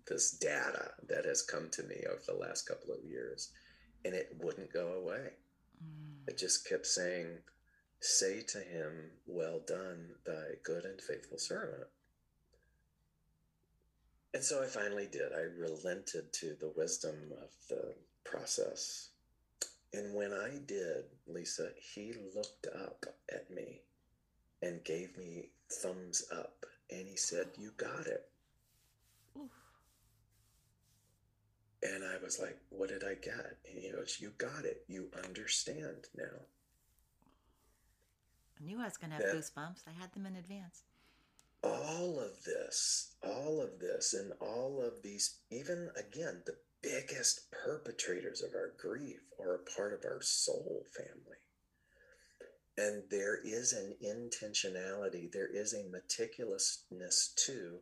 this 0.07 0.31
data 0.31 0.91
that 1.07 1.25
has 1.25 1.41
come 1.41 1.69
to 1.71 1.83
me 1.83 2.03
over 2.09 2.21
the 2.25 2.33
last 2.39 2.67
couple 2.67 2.93
of 2.93 3.03
years, 3.03 3.51
and 4.05 4.13
it 4.13 4.35
wouldn't 4.41 4.73
go 4.73 4.93
away. 4.93 5.29
Mm. 5.83 6.27
It 6.27 6.37
just 6.37 6.67
kept 6.67 6.85
saying, 6.85 7.27
Say 7.99 8.41
to 8.49 8.59
him, 8.59 9.11
Well 9.25 9.61
done, 9.65 10.15
thy 10.25 10.55
good 10.63 10.85
and 10.85 10.99
faithful 10.99 11.37
servant. 11.37 11.87
And 14.33 14.43
so 14.43 14.63
I 14.63 14.65
finally 14.65 15.07
did. 15.11 15.31
I 15.31 15.41
relented 15.57 16.33
to 16.33 16.55
the 16.59 16.73
wisdom 16.75 17.15
of 17.41 17.49
the 17.69 17.93
process. 18.23 19.09
And 19.93 20.15
when 20.15 20.33
I 20.33 20.57
did, 20.65 21.05
Lisa, 21.27 21.69
he 21.79 22.13
looked 22.35 22.67
up 22.75 23.05
at 23.31 23.51
me 23.51 23.81
and 24.61 24.83
gave 24.83 25.15
me 25.17 25.49
thumbs 25.71 26.25
up. 26.35 26.65
And 26.89 27.07
he 27.07 27.15
said, 27.15 27.47
You 27.57 27.71
got 27.77 28.07
it. 28.07 28.25
And 31.83 32.03
I 32.03 32.17
was 32.23 32.39
like, 32.39 32.59
What 32.69 32.89
did 32.89 33.03
I 33.03 33.15
get? 33.15 33.57
And 33.69 33.79
he 33.79 33.91
goes, 33.91 34.17
You 34.19 34.31
got 34.37 34.65
it. 34.65 34.83
You 34.87 35.09
understand 35.25 36.07
now. 36.15 36.47
I 38.59 38.63
knew 38.63 38.79
I 38.79 38.85
was 38.85 38.97
going 38.97 39.09
to 39.11 39.15
have 39.15 39.25
Yeah. 39.25 39.33
goosebumps. 39.33 39.83
I 39.87 39.91
had 39.91 40.13
them 40.13 40.25
in 40.25 40.35
advance. 40.35 40.83
all 41.63 42.19
of 42.19 42.43
this, 42.43 43.15
all 43.23 43.61
of 43.61 43.79
this, 43.79 44.13
and 44.13 44.33
all 44.41 44.81
of 44.81 45.01
these, 45.01 45.39
even 45.49 45.89
again, 45.97 46.43
the 46.45 46.57
biggest 46.81 47.49
perpetrators 47.51 48.41
of 48.41 48.53
our 48.53 48.73
grief 48.77 49.21
are 49.39 49.55
a 49.55 49.59
part 49.77 49.93
of 49.93 50.05
our 50.05 50.21
soul 50.21 50.85
family. 50.95 51.37
And 52.77 53.03
there 53.09 53.39
is 53.43 53.73
an 53.73 53.95
intentionality, 54.03 55.31
there 55.31 55.47
is 55.47 55.73
a 55.73 55.85
meticulousness 55.85 57.33
to 57.45 57.79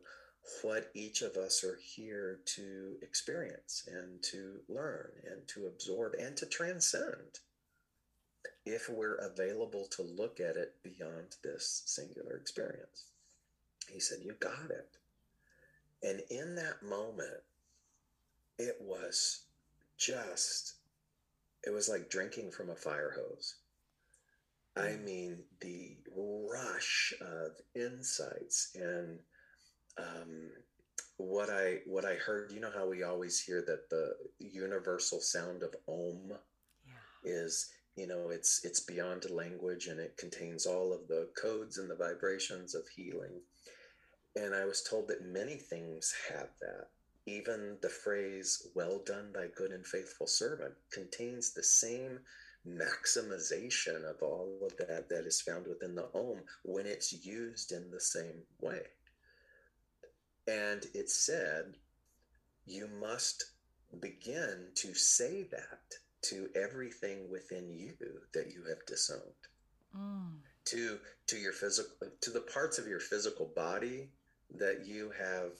what 0.62 0.90
each 0.94 1.22
of 1.22 1.36
us 1.36 1.64
are 1.64 1.78
here 1.82 2.40
to 2.44 2.96
experience 3.02 3.88
and 3.90 4.22
to 4.22 4.60
learn 4.68 5.10
and 5.30 5.46
to 5.48 5.66
absorb 5.66 6.14
and 6.14 6.36
to 6.36 6.46
transcend 6.46 7.40
if 8.64 8.88
we're 8.88 9.16
available 9.16 9.86
to 9.90 10.02
look 10.02 10.40
at 10.40 10.56
it 10.56 10.74
beyond 10.82 11.36
this 11.42 11.82
singular 11.86 12.36
experience. 12.36 13.06
He 13.88 14.00
said, 14.00 14.18
You 14.22 14.34
got 14.40 14.70
it. 14.70 14.96
And 16.02 16.22
in 16.30 16.56
that 16.56 16.82
moment, 16.82 17.42
it 18.58 18.76
was 18.80 19.42
just, 19.96 20.74
it 21.64 21.70
was 21.70 21.88
like 21.88 22.10
drinking 22.10 22.50
from 22.50 22.70
a 22.70 22.76
fire 22.76 23.14
hose. 23.16 23.56
I 24.76 24.96
mm. 24.96 25.04
mean, 25.04 25.38
the 25.60 25.96
rush 26.52 27.14
of 27.20 27.52
insights 27.74 28.70
and 28.74 29.18
um, 29.98 30.50
what 31.16 31.50
I 31.50 31.78
what 31.86 32.04
I 32.04 32.14
heard. 32.14 32.52
You 32.52 32.60
know 32.60 32.70
how 32.74 32.88
we 32.88 33.02
always 33.02 33.40
hear 33.40 33.62
that 33.66 33.90
the 33.90 34.14
universal 34.38 35.20
sound 35.20 35.62
of 35.62 35.74
Om 35.88 36.32
Yeah. 36.86 36.94
is 37.24 37.70
you 37.96 38.06
know 38.06 38.30
it's 38.30 38.64
it's 38.64 38.80
beyond 38.80 39.28
language 39.30 39.86
and 39.86 40.00
it 40.00 40.16
contains 40.16 40.66
all 40.66 40.92
of 40.92 41.06
the 41.08 41.28
codes 41.40 41.78
and 41.78 41.90
the 41.90 41.94
vibrations 41.96 42.74
of 42.74 42.88
healing 42.88 43.40
and 44.36 44.54
i 44.54 44.64
was 44.64 44.82
told 44.82 45.08
that 45.08 45.24
many 45.24 45.56
things 45.56 46.14
have 46.30 46.48
that 46.60 46.88
even 47.26 47.76
the 47.82 47.88
phrase 47.88 48.66
well 48.74 48.98
done 49.04 49.30
thy 49.32 49.46
good 49.56 49.70
and 49.72 49.86
faithful 49.86 50.26
servant 50.26 50.74
contains 50.90 51.52
the 51.52 51.62
same 51.62 52.18
maximization 52.66 54.04
of 54.08 54.22
all 54.22 54.58
of 54.62 54.76
that 54.78 55.08
that 55.08 55.26
is 55.26 55.40
found 55.40 55.66
within 55.66 55.94
the 55.94 56.08
om 56.14 56.38
when 56.64 56.86
it's 56.86 57.12
used 57.24 57.72
in 57.72 57.90
the 57.90 58.00
same 58.00 58.42
way 58.60 58.80
and 60.46 60.86
it 60.94 61.08
said 61.10 61.76
you 62.66 62.88
must 63.00 63.44
begin 64.00 64.68
to 64.74 64.94
say 64.94 65.42
that 65.50 65.80
to 66.22 66.48
everything 66.54 67.30
within 67.30 67.68
you 67.70 67.94
that 68.32 68.52
you 68.52 68.64
have 68.68 68.84
disowned 68.86 69.20
Mm. 69.94 70.38
to 70.64 70.98
to 71.26 71.36
your 71.36 71.52
physical 71.52 72.08
to 72.22 72.30
the 72.30 72.40
parts 72.40 72.78
of 72.78 72.86
your 72.86 72.98
physical 73.00 73.44
body 73.44 74.08
that 74.54 74.86
you 74.86 75.10
have 75.18 75.52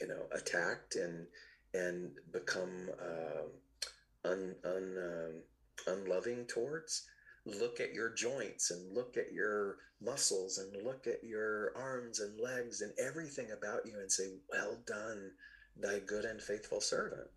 you 0.00 0.06
know 0.08 0.22
attacked 0.32 0.96
and 0.96 1.26
and 1.74 2.12
become 2.32 2.88
um, 3.02 3.50
un, 4.24 4.54
un, 4.64 4.96
um, 4.98 5.42
unloving 5.94 6.46
towards 6.46 7.08
look 7.44 7.80
at 7.80 7.92
your 7.92 8.10
joints 8.10 8.70
and 8.70 8.94
look 8.94 9.16
at 9.16 9.32
your 9.32 9.78
muscles 10.00 10.58
and 10.58 10.84
look 10.84 11.06
at 11.06 11.24
your 11.24 11.76
arms 11.76 12.20
and 12.20 12.38
legs 12.40 12.80
and 12.80 12.92
everything 12.98 13.50
about 13.50 13.86
you 13.86 13.98
and 13.98 14.10
say 14.10 14.28
well 14.50 14.78
done 14.86 15.30
thy 15.76 15.98
good 15.98 16.24
and 16.24 16.40
faithful 16.40 16.80
servant 16.80 17.28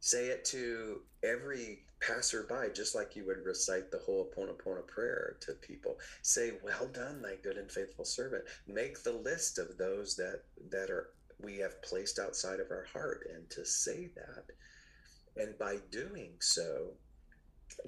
say 0.00 0.26
it 0.26 0.44
to 0.44 1.02
every 1.22 1.84
passerby, 2.00 2.72
just 2.74 2.94
like 2.94 3.16
you 3.16 3.26
would 3.26 3.44
recite 3.44 3.90
the 3.90 3.98
whole 3.98 4.30
Ho'oponopono 4.36 4.86
prayer 4.86 5.36
to 5.40 5.52
people. 5.54 5.98
Say, 6.22 6.58
"Well 6.62 6.88
done, 6.88 7.22
thy 7.22 7.36
good 7.36 7.58
and 7.58 7.70
faithful 7.70 8.04
servant." 8.04 8.44
Make 8.66 9.02
the 9.02 9.12
list 9.12 9.58
of 9.58 9.76
those 9.76 10.16
that 10.16 10.44
that 10.70 10.90
are 10.90 11.10
we 11.40 11.58
have 11.58 11.82
placed 11.82 12.18
outside 12.18 12.60
of 12.60 12.70
our 12.70 12.84
heart, 12.84 13.26
and 13.26 13.48
to 13.50 13.64
say 13.64 14.06
that, 14.08 14.50
and 15.36 15.56
by 15.58 15.76
doing 15.76 16.40
so, 16.40 16.96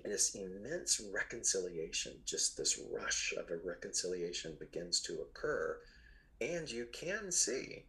this 0.04 0.34
immense 0.34 1.00
reconciliation, 1.12 2.12
just 2.24 2.56
this 2.56 2.80
rush 2.92 3.34
of 3.36 3.50
a 3.50 3.56
reconciliation, 3.64 4.56
begins 4.58 5.00
to 5.00 5.20
occur, 5.20 5.78
and 6.40 6.70
you 6.70 6.86
can 6.92 7.30
see 7.30 7.84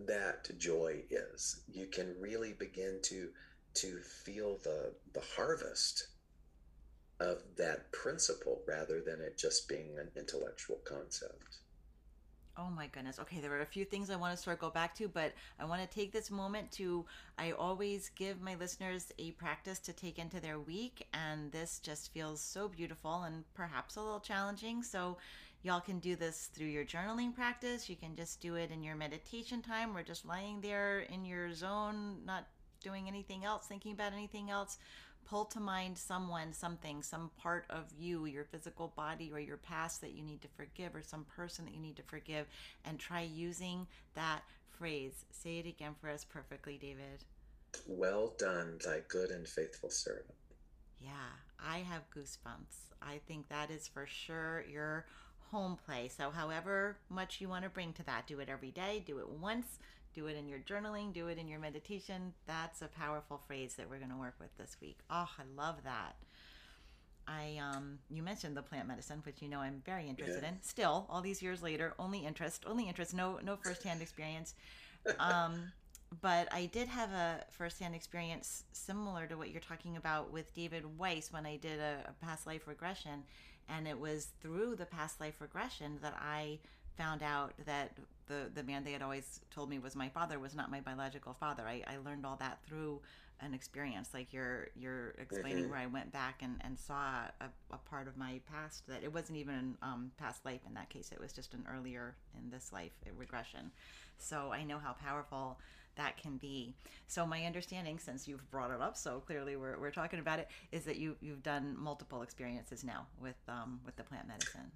that 0.00 0.56
joy 0.58 1.02
is. 1.10 1.60
You 1.72 1.86
can 1.86 2.14
really 2.20 2.52
begin 2.52 3.00
to 3.04 3.30
to 3.74 4.00
feel 4.00 4.58
the 4.64 4.94
the 5.12 5.22
harvest 5.36 6.08
of 7.20 7.42
that 7.56 7.90
principle 7.92 8.62
rather 8.66 9.00
than 9.00 9.20
it 9.20 9.36
just 9.36 9.68
being 9.68 9.98
an 9.98 10.10
intellectual 10.16 10.78
concept. 10.84 11.58
Oh 12.60 12.70
my 12.74 12.88
goodness. 12.88 13.20
Okay, 13.20 13.38
there 13.38 13.52
are 13.52 13.60
a 13.60 13.66
few 13.66 13.84
things 13.84 14.10
I 14.10 14.16
want 14.16 14.36
to 14.36 14.42
circle 14.42 14.70
back 14.70 14.92
to, 14.96 15.06
but 15.06 15.32
I 15.60 15.64
want 15.64 15.80
to 15.80 15.86
take 15.86 16.10
this 16.10 16.28
moment 16.28 16.72
to. 16.72 17.04
I 17.38 17.52
always 17.52 18.10
give 18.16 18.40
my 18.40 18.56
listeners 18.56 19.12
a 19.16 19.30
practice 19.32 19.78
to 19.80 19.92
take 19.92 20.18
into 20.18 20.40
their 20.40 20.58
week, 20.58 21.06
and 21.14 21.52
this 21.52 21.78
just 21.78 22.12
feels 22.12 22.40
so 22.40 22.66
beautiful 22.66 23.22
and 23.22 23.44
perhaps 23.54 23.94
a 23.94 24.02
little 24.02 24.18
challenging. 24.18 24.82
So, 24.82 25.18
y'all 25.62 25.80
can 25.80 26.00
do 26.00 26.16
this 26.16 26.46
through 26.52 26.66
your 26.66 26.84
journaling 26.84 27.32
practice. 27.32 27.88
You 27.88 27.94
can 27.94 28.16
just 28.16 28.40
do 28.40 28.56
it 28.56 28.72
in 28.72 28.82
your 28.82 28.96
meditation 28.96 29.62
time 29.62 29.96
or 29.96 30.02
just 30.02 30.26
lying 30.26 30.60
there 30.60 31.00
in 31.00 31.24
your 31.24 31.54
zone, 31.54 32.16
not 32.26 32.48
doing 32.82 33.06
anything 33.06 33.44
else, 33.44 33.66
thinking 33.66 33.92
about 33.92 34.12
anything 34.12 34.50
else 34.50 34.78
pull 35.28 35.44
to 35.46 35.60
mind 35.60 35.98
someone, 35.98 36.52
something, 36.52 37.02
some 37.02 37.30
part 37.38 37.64
of 37.70 37.84
you, 37.98 38.24
your 38.26 38.44
physical 38.44 38.92
body 38.96 39.30
or 39.32 39.38
your 39.38 39.56
past 39.56 40.00
that 40.00 40.12
you 40.12 40.22
need 40.22 40.40
to 40.42 40.48
forgive, 40.56 40.94
or 40.94 41.02
some 41.02 41.24
person 41.24 41.64
that 41.64 41.74
you 41.74 41.80
need 41.80 41.96
to 41.96 42.02
forgive, 42.02 42.46
and 42.84 42.98
try 42.98 43.20
using 43.20 43.86
that 44.14 44.40
phrase. 44.78 45.24
Say 45.30 45.58
it 45.58 45.66
again 45.66 45.94
for 46.00 46.08
us 46.08 46.24
perfectly, 46.24 46.78
David. 46.78 47.24
Well 47.86 48.34
done, 48.38 48.78
thy 48.84 49.02
good 49.08 49.30
and 49.30 49.46
faithful 49.46 49.90
servant. 49.90 50.34
Yeah, 51.00 51.10
I 51.60 51.78
have 51.78 52.10
goosebumps. 52.10 52.94
I 53.02 53.20
think 53.26 53.48
that 53.48 53.70
is 53.70 53.86
for 53.86 54.06
sure 54.06 54.64
your 54.70 55.06
home 55.50 55.78
play. 55.86 56.08
So, 56.08 56.30
however 56.30 56.96
much 57.08 57.40
you 57.40 57.48
want 57.48 57.64
to 57.64 57.70
bring 57.70 57.92
to 57.94 58.02
that, 58.04 58.26
do 58.26 58.40
it 58.40 58.48
every 58.48 58.70
day, 58.70 59.02
do 59.06 59.18
it 59.18 59.28
once, 59.28 59.78
do 60.14 60.26
it 60.26 60.36
in 60.36 60.48
your 60.48 60.58
journaling, 60.60 61.12
do 61.12 61.28
it 61.28 61.38
in 61.38 61.48
your 61.48 61.60
meditation. 61.60 62.34
That's 62.46 62.82
a 62.82 62.88
powerful 62.88 63.38
phrase 63.46 63.74
that 63.74 63.88
we're 63.88 63.98
going 63.98 64.10
to 64.10 64.16
work 64.16 64.36
with 64.40 64.56
this 64.56 64.76
week. 64.80 64.98
Oh, 65.10 65.28
I 65.38 65.42
love 65.56 65.84
that. 65.84 66.16
I 67.26 67.58
um 67.60 67.98
you 68.08 68.22
mentioned 68.22 68.56
the 68.56 68.62
plant 68.62 68.88
medicine, 68.88 69.20
which 69.24 69.42
you 69.42 69.48
know 69.48 69.60
I'm 69.60 69.82
very 69.84 70.08
interested 70.08 70.42
Yeah. 70.42 70.50
in. 70.50 70.62
Still, 70.62 71.06
all 71.10 71.20
these 71.20 71.42
years 71.42 71.62
later, 71.62 71.94
only 71.98 72.20
interest, 72.24 72.64
only 72.66 72.88
interest, 72.88 73.14
no 73.14 73.38
no 73.42 73.56
firsthand 73.56 74.00
experience. 74.02 74.54
Um 75.18 75.72
but 76.22 76.48
I 76.52 76.66
did 76.66 76.88
have 76.88 77.10
a 77.12 77.44
firsthand 77.50 77.94
experience 77.94 78.64
similar 78.72 79.26
to 79.26 79.36
what 79.36 79.50
you're 79.50 79.60
talking 79.60 79.96
about 79.96 80.32
with 80.32 80.54
David 80.54 80.98
Weiss 80.98 81.30
when 81.30 81.44
I 81.44 81.56
did 81.56 81.80
a, 81.80 81.98
a 82.08 82.24
past 82.24 82.46
life 82.46 82.66
regression. 82.66 83.24
And 83.68 83.86
it 83.86 83.98
was 84.00 84.28
through 84.40 84.76
the 84.76 84.86
past 84.86 85.20
life 85.20 85.40
regression 85.42 85.98
that 86.00 86.16
I 86.18 86.60
found 86.98 87.22
out 87.22 87.52
that 87.64 87.92
the, 88.26 88.50
the 88.54 88.62
man 88.62 88.84
they 88.84 88.92
had 88.92 89.00
always 89.02 89.40
told 89.50 89.70
me 89.70 89.78
was 89.78 89.96
my 89.96 90.08
father 90.10 90.38
was 90.38 90.54
not 90.54 90.70
my 90.70 90.80
biological 90.80 91.32
father. 91.32 91.62
I, 91.66 91.82
I 91.86 91.96
learned 92.04 92.26
all 92.26 92.36
that 92.40 92.58
through 92.66 93.00
an 93.40 93.54
experience 93.54 94.08
like 94.12 94.32
you're 94.32 94.66
you're 94.74 95.10
explaining 95.20 95.66
Mhm. 95.66 95.70
where 95.70 95.78
I 95.78 95.86
went 95.86 96.12
back 96.12 96.42
and, 96.42 96.56
and 96.62 96.76
saw 96.76 97.20
a, 97.40 97.48
a 97.70 97.78
part 97.88 98.08
of 98.08 98.16
my 98.16 98.40
past 98.50 98.84
that 98.88 99.04
it 99.04 99.12
wasn't 99.14 99.38
even 99.38 99.76
um, 99.80 100.10
past 100.18 100.44
life 100.44 100.60
in 100.66 100.74
that 100.74 100.88
case. 100.90 101.12
It 101.12 101.20
was 101.20 101.32
just 101.32 101.54
an 101.54 101.64
earlier 101.72 102.16
in 102.36 102.50
this 102.50 102.72
life 102.72 102.90
regression. 103.16 103.70
So 104.18 104.50
I 104.52 104.64
know 104.64 104.78
how 104.78 104.92
powerful 104.94 105.58
that 105.94 106.16
can 106.16 106.36
be. 106.36 106.74
So 107.06 107.24
my 107.24 107.44
understanding, 107.44 107.98
since 108.00 108.26
you've 108.26 108.48
brought 108.50 108.72
it 108.72 108.80
up 108.80 108.96
so 108.96 109.20
clearly, 109.20 109.54
we're, 109.56 109.78
we're 109.78 109.92
talking 109.92 110.18
about 110.18 110.40
it, 110.40 110.48
is 110.72 110.84
that 110.84 110.96
you 110.96 111.16
you've 111.20 111.44
done 111.44 111.76
multiple 111.78 112.22
experiences 112.22 112.82
now 112.82 113.06
with 113.20 113.36
um, 113.48 113.80
with 113.86 113.94
the 113.96 114.02
plant 114.02 114.26
medicine. 114.26 114.70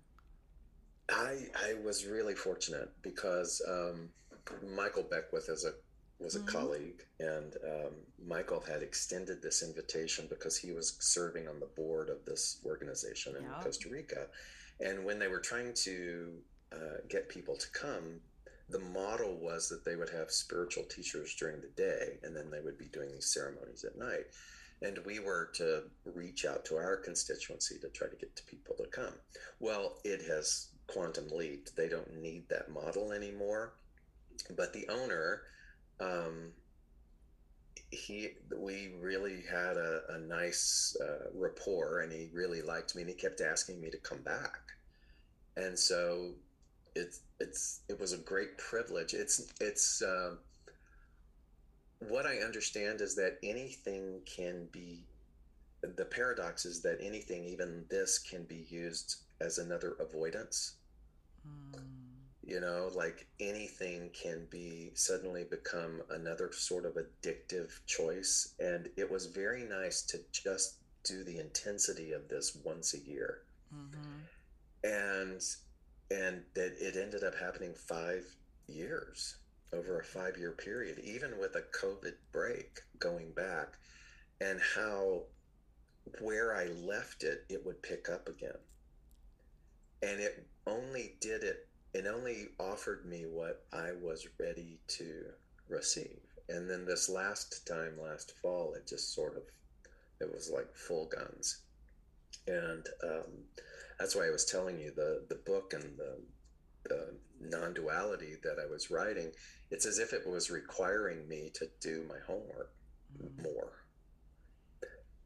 I 1.13 1.49
I 1.69 1.75
was 1.85 2.07
really 2.07 2.35
fortunate 2.35 2.91
because 3.03 3.61
um, 3.69 4.09
Michael 4.75 5.05
Beckwith 5.05 5.49
is 5.49 5.65
a 5.65 5.73
was 6.19 6.37
a 6.37 6.41
Mhm. 6.41 6.47
colleague, 6.49 7.05
and 7.19 7.57
um, 7.65 7.95
Michael 8.25 8.61
had 8.61 8.81
extended 8.83 9.43
this 9.43 9.63
invitation 9.63 10.29
because 10.29 10.57
he 10.57 10.71
was 10.71 10.97
serving 11.01 11.49
on 11.49 11.59
the 11.59 11.67
board 11.67 12.09
of 12.11 12.25
this 12.25 12.61
organization 12.65 13.35
in 13.37 13.43
Yeah. 13.43 13.61
Costa 13.63 13.89
Rica. 13.89 14.31
And 14.79 15.05
when 15.05 15.19
they 15.19 15.27
were 15.29 15.41
trying 15.41 15.75
to 15.75 16.43
uh, 16.71 16.99
get 17.09 17.29
people 17.29 17.57
to 17.57 17.69
come, 17.73 18.21
the 18.69 18.79
model 18.79 19.37
was 19.37 19.69
that 19.69 19.85
they 19.85 19.97
would 19.97 20.11
have 20.11 20.31
spiritual 20.31 20.85
teachers 20.85 21.35
during 21.35 21.61
the 21.61 21.69
day, 21.69 22.19
and 22.23 22.35
then 22.37 22.51
they 22.51 22.61
would 22.61 22.79
be 22.79 22.87
doing 22.87 23.11
these 23.13 23.33
ceremonies 23.33 23.85
at 23.85 23.99
night. 23.99 24.27
And 24.81 24.99
we 25.05 25.19
were 25.19 25.51
to 25.55 25.91
reach 26.05 26.45
out 26.45 26.65
to 26.67 26.77
our 26.77 26.97
constituency 26.97 27.79
to 27.81 27.89
try 27.91 28.09
to 28.09 28.17
get 28.17 28.35
to 28.37 28.43
people 28.45 28.75
to 28.77 28.87
come. 28.87 29.15
Well, 29.61 30.01
it 30.05 30.23
has 30.23 30.69
quantum 30.87 31.29
leaped. 31.31 31.77
They 31.77 31.89
don't 31.89 32.21
need 32.21 32.49
that 32.49 32.71
model 32.71 33.13
anymore. 33.13 33.75
But 34.57 34.73
the 34.73 34.89
owner, 34.89 35.43
um, 36.01 36.53
he, 37.91 38.31
we 38.57 38.93
really 39.01 39.43
had 39.51 39.77
a, 39.77 40.03
a 40.11 40.19
nice 40.19 40.97
uh, 41.01 41.29
rapport, 41.35 42.01
and 42.01 42.13
he 42.13 42.31
really 42.33 42.63
liked 42.63 42.95
me, 42.95 43.03
and 43.03 43.11
he 43.11 43.17
kept 43.17 43.41
asking 43.41 43.81
me 43.81 43.91
to 43.91 43.99
come 43.99 44.23
back. 44.23 44.59
And 45.57 45.79
so, 45.79 46.33
it's 46.95 47.21
it's 47.41 47.81
it 47.89 47.99
was 48.01 48.13
a 48.13 48.19
great 48.19 48.57
privilege. 48.59 49.15
It's 49.15 49.53
it's. 49.61 50.03
Uh, 50.03 50.37
what 52.09 52.27
I 52.27 52.39
understand 52.39 53.01
is 53.01 53.15
that 53.17 53.39
anything 53.43 54.21
can 54.25 54.67
be, 54.73 55.05
the 55.83 56.05
paradox 56.05 56.65
is 56.65 56.83
that 56.83 56.99
anything, 57.01 57.45
even 57.45 57.85
this, 57.89 58.19
can 58.19 58.45
be 58.45 58.67
used 58.69 59.17
as 59.43 59.59
another 59.59 59.97
avoidance. 59.99 60.77
Mm. 61.47 61.81
You 62.45 62.61
know, 62.61 62.91
like 62.95 63.27
anything 63.41 64.11
can 64.11 64.47
be 64.51 64.91
suddenly 64.95 65.45
become 65.45 66.03
another 66.11 66.51
sort 66.53 66.85
of 66.85 66.95
addictive 66.95 67.71
choice. 67.87 68.55
And 68.59 68.89
it 68.97 69.11
was 69.11 69.27
very 69.27 69.65
nice 69.65 70.03
to 70.03 70.19
just 70.33 70.77
do 71.05 71.25
the 71.25 71.39
intensity 71.39 72.13
of 72.13 72.29
this 72.29 72.55
once 72.65 72.95
a 72.95 72.99
year. 72.99 73.43
Mhm. 73.75 74.29
And 74.85 75.41
and 76.11 76.45
that 76.55 76.77
it 76.79 76.97
ended 76.97 77.25
up 77.25 77.35
happening 77.35 77.75
five 77.75 78.25
years 78.67 79.37
over 79.73 79.99
a 79.99 80.05
five 80.05 80.37
year 80.37 80.53
period, 80.53 80.99
even 80.99 81.39
with 81.39 81.57
a 81.57 81.63
COVID 81.63 82.15
break 82.33 82.83
going 82.99 83.33
back, 83.33 83.79
and 84.41 84.61
how 84.61 85.25
where 86.21 86.55
I 86.55 86.67
left 86.67 87.23
it, 87.23 87.45
it 87.49 87.65
would 87.65 87.83
pick 87.83 88.09
up 88.09 88.29
again. 88.29 88.59
And 90.03 90.21
it 90.21 90.47
only 90.67 91.15
did 91.21 91.45
it, 91.45 91.69
it 91.95 92.07
only 92.07 92.49
offered 92.59 93.07
me 93.07 93.25
what 93.27 93.65
I 93.73 93.93
was 93.93 94.27
ready 94.41 94.79
to 94.89 95.25
receive. 95.69 96.21
And 96.49 96.69
then 96.69 96.85
this 96.85 97.09
last 97.09 97.67
time, 97.67 97.99
last 98.01 98.33
fall, 98.43 98.75
it 98.75 98.87
just 98.87 99.15
sort 99.15 99.37
of, 99.37 99.43
it 100.21 100.33
was 100.33 100.51
like 100.53 100.75
full 100.75 101.07
guns. 101.07 101.61
And 102.47 102.87
um, 103.05 103.45
that's 103.99 104.17
why 104.17 104.27
I 104.27 104.31
was 104.31 104.45
telling 104.45 104.79
you 104.79 104.93
the, 104.95 105.25
the 105.29 105.37
book 105.47 105.73
and 105.75 105.97
the, 105.97 106.19
the 106.89 107.15
non 107.41 107.75
duality 107.75 108.35
that 108.43 108.59
I 108.63 108.67
was 108.71 108.91
writing, 108.91 109.33
it's 109.71 109.87
as 109.87 109.99
if 109.99 110.13
it 110.13 110.27
was 110.27 110.51
requiring 110.51 111.29
me 111.29 111.51
to 111.55 111.67
do 111.81 112.05
my 112.09 112.19
homework 112.27 112.71
Mm. 113.21 113.43
more. 113.43 113.73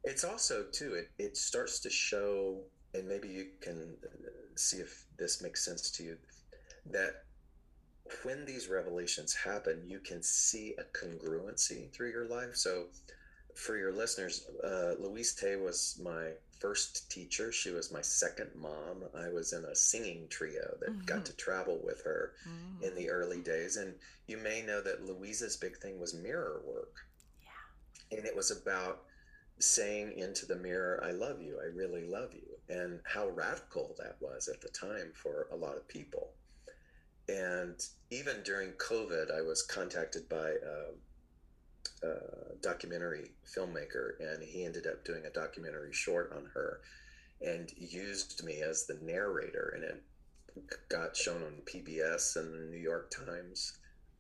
It's 0.05 0.25
also 0.25 0.65
too 0.73 0.95
it 0.95 1.11
it 1.19 1.37
starts 1.37 1.81
to 1.81 1.91
show, 1.91 2.63
and 2.95 3.09
maybe 3.09 3.29
you 3.29 3.49
can 3.61 3.97
see 4.59 4.79
if 4.79 5.05
this 5.19 5.43
makes 5.43 5.65
sense 5.65 5.91
to 5.93 6.03
you, 6.03 6.19
that 6.87 7.25
when 8.23 8.45
these 8.45 8.69
revelations 8.69 9.35
happen, 9.35 9.83
you 9.87 9.99
can 9.99 10.23
see 10.23 10.75
a 10.79 10.85
congruency 10.97 11.91
through 11.93 12.11
your 12.11 12.27
life. 12.27 12.55
So, 12.57 12.87
for 13.55 13.77
your 13.77 13.93
listeners, 13.93 14.47
uh, 14.63 14.95
Louise 14.99 15.39
Hay 15.41 15.57
was 15.57 15.99
my 16.03 16.33
first 16.61 17.11
teacher. 17.11 17.51
She 17.53 17.71
was 17.71 17.91
my 17.91 18.03
second 18.03 18.51
mom. 18.55 19.05
I 19.15 19.29
was 19.31 19.53
in 19.53 19.65
a 19.65 19.75
singing 19.75 20.29
trio 20.29 20.77
that 20.81 20.91
Mhm. 20.91 21.07
got 21.07 21.27
to 21.27 21.33
travel 21.37 21.79
with 21.79 22.03
her 22.03 22.35
Mm. 22.47 22.83
in 22.83 22.95
the 22.95 23.11
early 23.11 23.41
days. 23.43 23.77
And 23.77 23.99
you 24.27 24.37
may 24.37 24.63
know 24.63 24.81
that 24.83 25.03
Louise's 25.05 25.57
big 25.57 25.79
thing 25.79 25.99
was 25.99 26.15
mirror 26.15 26.61
work. 26.65 26.95
Yeah. 27.43 28.17
And 28.19 28.27
it 28.27 28.37
was 28.37 28.51
about 28.51 29.05
saying 29.59 30.19
into 30.19 30.45
the 30.47 30.57
mirror, 30.57 31.03
I 31.03 31.13
love 31.13 31.41
you, 31.41 31.59
I 31.61 31.65
really 31.65 32.05
love 32.05 32.35
you, 32.35 32.56
and 32.69 33.01
how 33.05 33.29
radical 33.29 33.95
that 33.99 34.17
was 34.21 34.49
at 34.49 34.61
the 34.61 34.69
time 34.69 35.13
for 35.15 35.49
a 35.53 35.57
lot 35.57 35.77
of 35.77 35.89
people. 35.89 36.31
And 37.29 37.85
even 38.11 38.43
during 38.45 38.73
COVID, 38.73 39.37
I 39.37 39.43
was 39.43 39.63
contacted 39.63 40.29
by 40.29 40.51
a, 40.51 42.07
a 42.07 42.57
documentary 42.63 43.33
filmmaker, 43.45 44.13
and 44.21 44.43
he 44.43 44.65
ended 44.65 44.87
up 44.87 45.05
doing 45.05 45.25
a 45.27 45.31
documentary 45.31 45.93
short 45.93 46.33
on 46.37 46.49
her 46.55 46.81
and 47.41 47.71
used 47.77 48.45
me 48.45 48.63
as 48.63 48.87
the 48.87 48.99
narrator, 49.03 49.73
and 49.75 49.85
it 49.85 50.89
got 50.89 51.17
shown 51.17 51.43
on 51.43 51.63
PBS 51.67 52.37
and 52.37 52.55
the 52.55 52.71
New 52.71 52.79
York 52.79 53.11
Times 53.11 53.79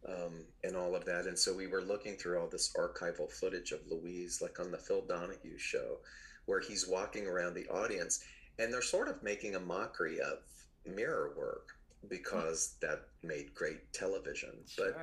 um, 0.08 0.44
and 0.64 0.76
all 0.76 0.94
of 0.94 1.04
that. 1.06 1.26
And 1.26 1.38
so 1.38 1.54
we 1.54 1.66
were 1.66 1.82
looking 1.82 2.16
through 2.16 2.40
all 2.40 2.48
this 2.48 2.72
archival 2.76 3.30
footage 3.30 3.72
of 3.72 3.80
Louise, 3.90 4.40
like 4.42 4.60
on 4.60 4.70
the 4.70 4.78
Phil 4.78 5.02
Donahue 5.02 5.58
show, 5.58 5.98
where 6.46 6.60
he's 6.60 6.86
walking 6.86 7.26
around 7.26 7.54
the 7.54 7.68
audience 7.68 8.22
and 8.58 8.72
they're 8.72 8.82
sort 8.82 9.08
of 9.08 9.22
making 9.22 9.54
a 9.54 9.60
mockery 9.60 10.20
of 10.20 10.38
mirror 10.86 11.32
work 11.36 11.70
because 12.08 12.76
that 12.80 13.02
made 13.22 13.54
great 13.54 13.92
television. 13.92 14.52
But 14.76 14.96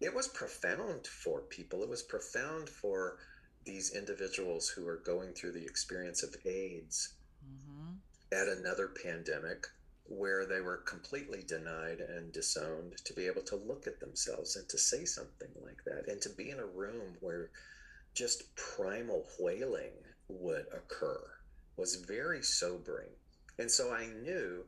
it 0.00 0.14
was 0.14 0.28
profound 0.28 1.06
for 1.06 1.40
people. 1.42 1.82
It 1.82 1.88
was 1.88 2.02
profound 2.02 2.68
for 2.68 3.18
these 3.64 3.94
individuals 3.94 4.68
who 4.68 4.86
are 4.86 5.02
going 5.04 5.32
through 5.32 5.52
the 5.52 5.64
experience 5.64 6.22
of 6.22 6.34
AIDS 6.44 7.14
hmm 7.42 7.92
at 8.32 8.48
another 8.48 8.88
pandemic 8.88 9.66
where 10.08 10.46
they 10.46 10.60
were 10.60 10.78
completely 10.78 11.42
denied 11.46 12.00
and 12.00 12.32
disowned 12.32 12.94
to 13.04 13.12
be 13.12 13.26
able 13.26 13.42
to 13.42 13.56
look 13.56 13.86
at 13.86 14.00
themselves 14.00 14.56
and 14.56 14.68
to 14.68 14.78
say 14.78 15.04
something 15.04 15.48
like 15.64 15.82
that 15.84 16.08
and 16.10 16.20
to 16.20 16.28
be 16.30 16.50
in 16.50 16.58
a 16.58 16.66
room 16.66 17.16
where 17.20 17.50
just 18.14 18.54
primal 18.56 19.24
wailing 19.38 19.92
would 20.28 20.66
occur 20.72 21.20
was 21.76 21.96
very 21.96 22.42
sobering. 22.42 23.10
And 23.58 23.70
so 23.70 23.92
I 23.92 24.06
knew 24.06 24.64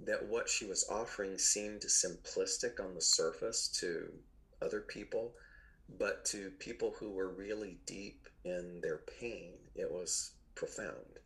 that 0.00 0.28
what 0.28 0.48
she 0.48 0.64
was 0.64 0.88
offering 0.90 1.38
seemed 1.38 1.82
simplistic 1.82 2.80
on 2.80 2.94
the 2.94 3.00
surface 3.00 3.68
to 3.80 4.12
other 4.60 4.80
people, 4.80 5.32
but 5.98 6.24
to 6.26 6.50
people 6.58 6.94
who 6.98 7.10
were 7.10 7.28
really 7.28 7.78
deep 7.86 8.28
in 8.44 8.80
their 8.80 9.02
pain, 9.20 9.52
it 9.74 9.90
was 9.90 10.32
profound. 10.54 11.18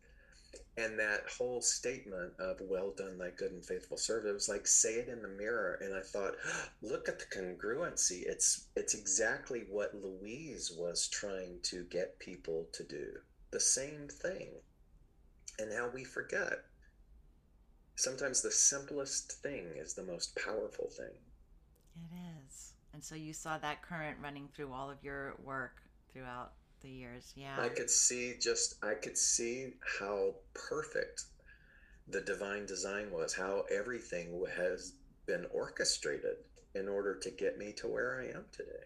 And 0.77 0.99
that 0.99 1.27
whole 1.27 1.61
statement 1.61 2.33
of 2.39 2.61
well 2.61 2.91
done 2.91 3.17
thy 3.17 3.31
good 3.31 3.51
and 3.51 3.65
faithful 3.65 3.97
servant 3.97 4.29
it 4.29 4.33
was 4.33 4.47
like 4.47 4.67
say 4.67 4.95
it 4.95 5.09
in 5.09 5.23
the 5.23 5.27
mirror. 5.27 5.79
And 5.81 5.95
i 5.95 6.01
thought 6.01 6.35
look 6.83 7.09
at 7.09 7.17
the 7.17 7.25
congruency. 7.25 8.21
It's 8.27 8.67
it's 8.75 8.93
exactly 8.93 9.65
what 9.69 9.95
louise 9.95 10.71
was 10.71 11.07
trying 11.07 11.59
to 11.63 11.83
get 11.85 12.19
people 12.19 12.67
to 12.73 12.83
do. 12.83 13.07
The 13.49 13.59
same 13.59 14.07
thing 14.07 14.49
and 15.59 15.73
how 15.73 15.89
we 15.93 16.03
forget 16.03 16.65
sometimes 17.95 18.41
the 18.41 18.51
simplest 18.51 19.31
thing 19.41 19.65
is 19.75 19.93
the 19.93 20.03
most 20.03 20.37
powerful 20.43 20.87
thing 20.89 21.15
It 21.95 22.15
is. 22.45 22.73
And 22.93 23.03
so 23.03 23.15
you 23.15 23.33
saw 23.33 23.57
that 23.59 23.81
current 23.81 24.17
running 24.21 24.49
through 24.55 24.71
all 24.73 24.89
of 24.89 25.03
your 25.03 25.35
work 25.43 25.81
throughout 26.11 26.53
the 26.81 26.89
years. 26.89 27.33
Yeah. 27.35 27.55
I 27.59 27.69
could 27.69 27.89
see 27.89 28.35
just 28.39 28.83
I 28.83 28.93
could 28.93 29.17
see 29.17 29.73
how 29.99 30.35
perfect 30.53 31.25
the 32.07 32.21
divine 32.21 32.65
design 32.65 33.11
was, 33.11 33.33
how 33.35 33.65
everything 33.71 34.43
has 34.55 34.93
been 35.25 35.45
orchestrated 35.53 36.37
in 36.75 36.87
order 36.87 37.15
to 37.15 37.29
get 37.31 37.57
me 37.57 37.73
to 37.73 37.87
where 37.87 38.21
I 38.21 38.37
am 38.37 38.45
today. 38.51 38.85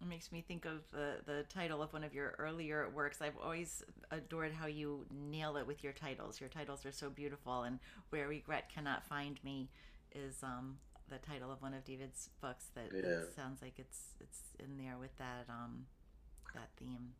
It 0.00 0.08
makes 0.08 0.32
me 0.32 0.42
think 0.46 0.64
of 0.64 0.90
the, 0.92 1.16
the 1.26 1.44
title 1.52 1.82
of 1.82 1.92
one 1.92 2.04
of 2.04 2.14
your 2.14 2.34
earlier 2.38 2.88
works. 2.94 3.20
I've 3.20 3.36
always 3.42 3.84
adored 4.10 4.52
how 4.52 4.66
you 4.66 5.04
nail 5.10 5.56
it 5.58 5.66
with 5.66 5.84
your 5.84 5.92
titles. 5.92 6.40
Your 6.40 6.48
titles 6.48 6.86
are 6.86 6.92
so 6.92 7.10
beautiful, 7.10 7.64
and 7.64 7.78
Where 8.08 8.26
Regret 8.26 8.70
Cannot 8.74 9.04
Find 9.04 9.38
Me 9.44 9.68
is 10.14 10.42
um, 10.42 10.78
the 11.10 11.18
title 11.18 11.52
of 11.52 11.60
one 11.60 11.74
of 11.74 11.84
David's 11.84 12.30
books. 12.40 12.66
That 12.74 12.90
Yeah. 12.94 13.24
sounds 13.36 13.60
like 13.60 13.78
it's 13.78 14.14
it's 14.20 14.40
in 14.58 14.78
there 14.78 14.96
with 14.98 15.16
that 15.18 15.44
um, 15.50 15.84
that 16.54 16.70
theme. 16.78 17.12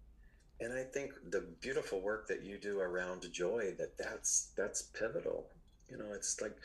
And 0.61 0.73
I 0.73 0.85
think 0.85 1.13
the 1.31 1.41
beautiful 1.61 2.01
work 2.01 2.29
that 2.29 2.43
you 2.43 2.59
do 2.59 2.81
around 2.81 3.31
joy 3.33 3.75
that 3.79 3.99
that's 3.99 4.53
that's 4.57 4.83
pivotal. 4.83 5.47
You 5.91 5.99
know, 5.99 6.13
it's 6.15 6.41
like 6.41 6.57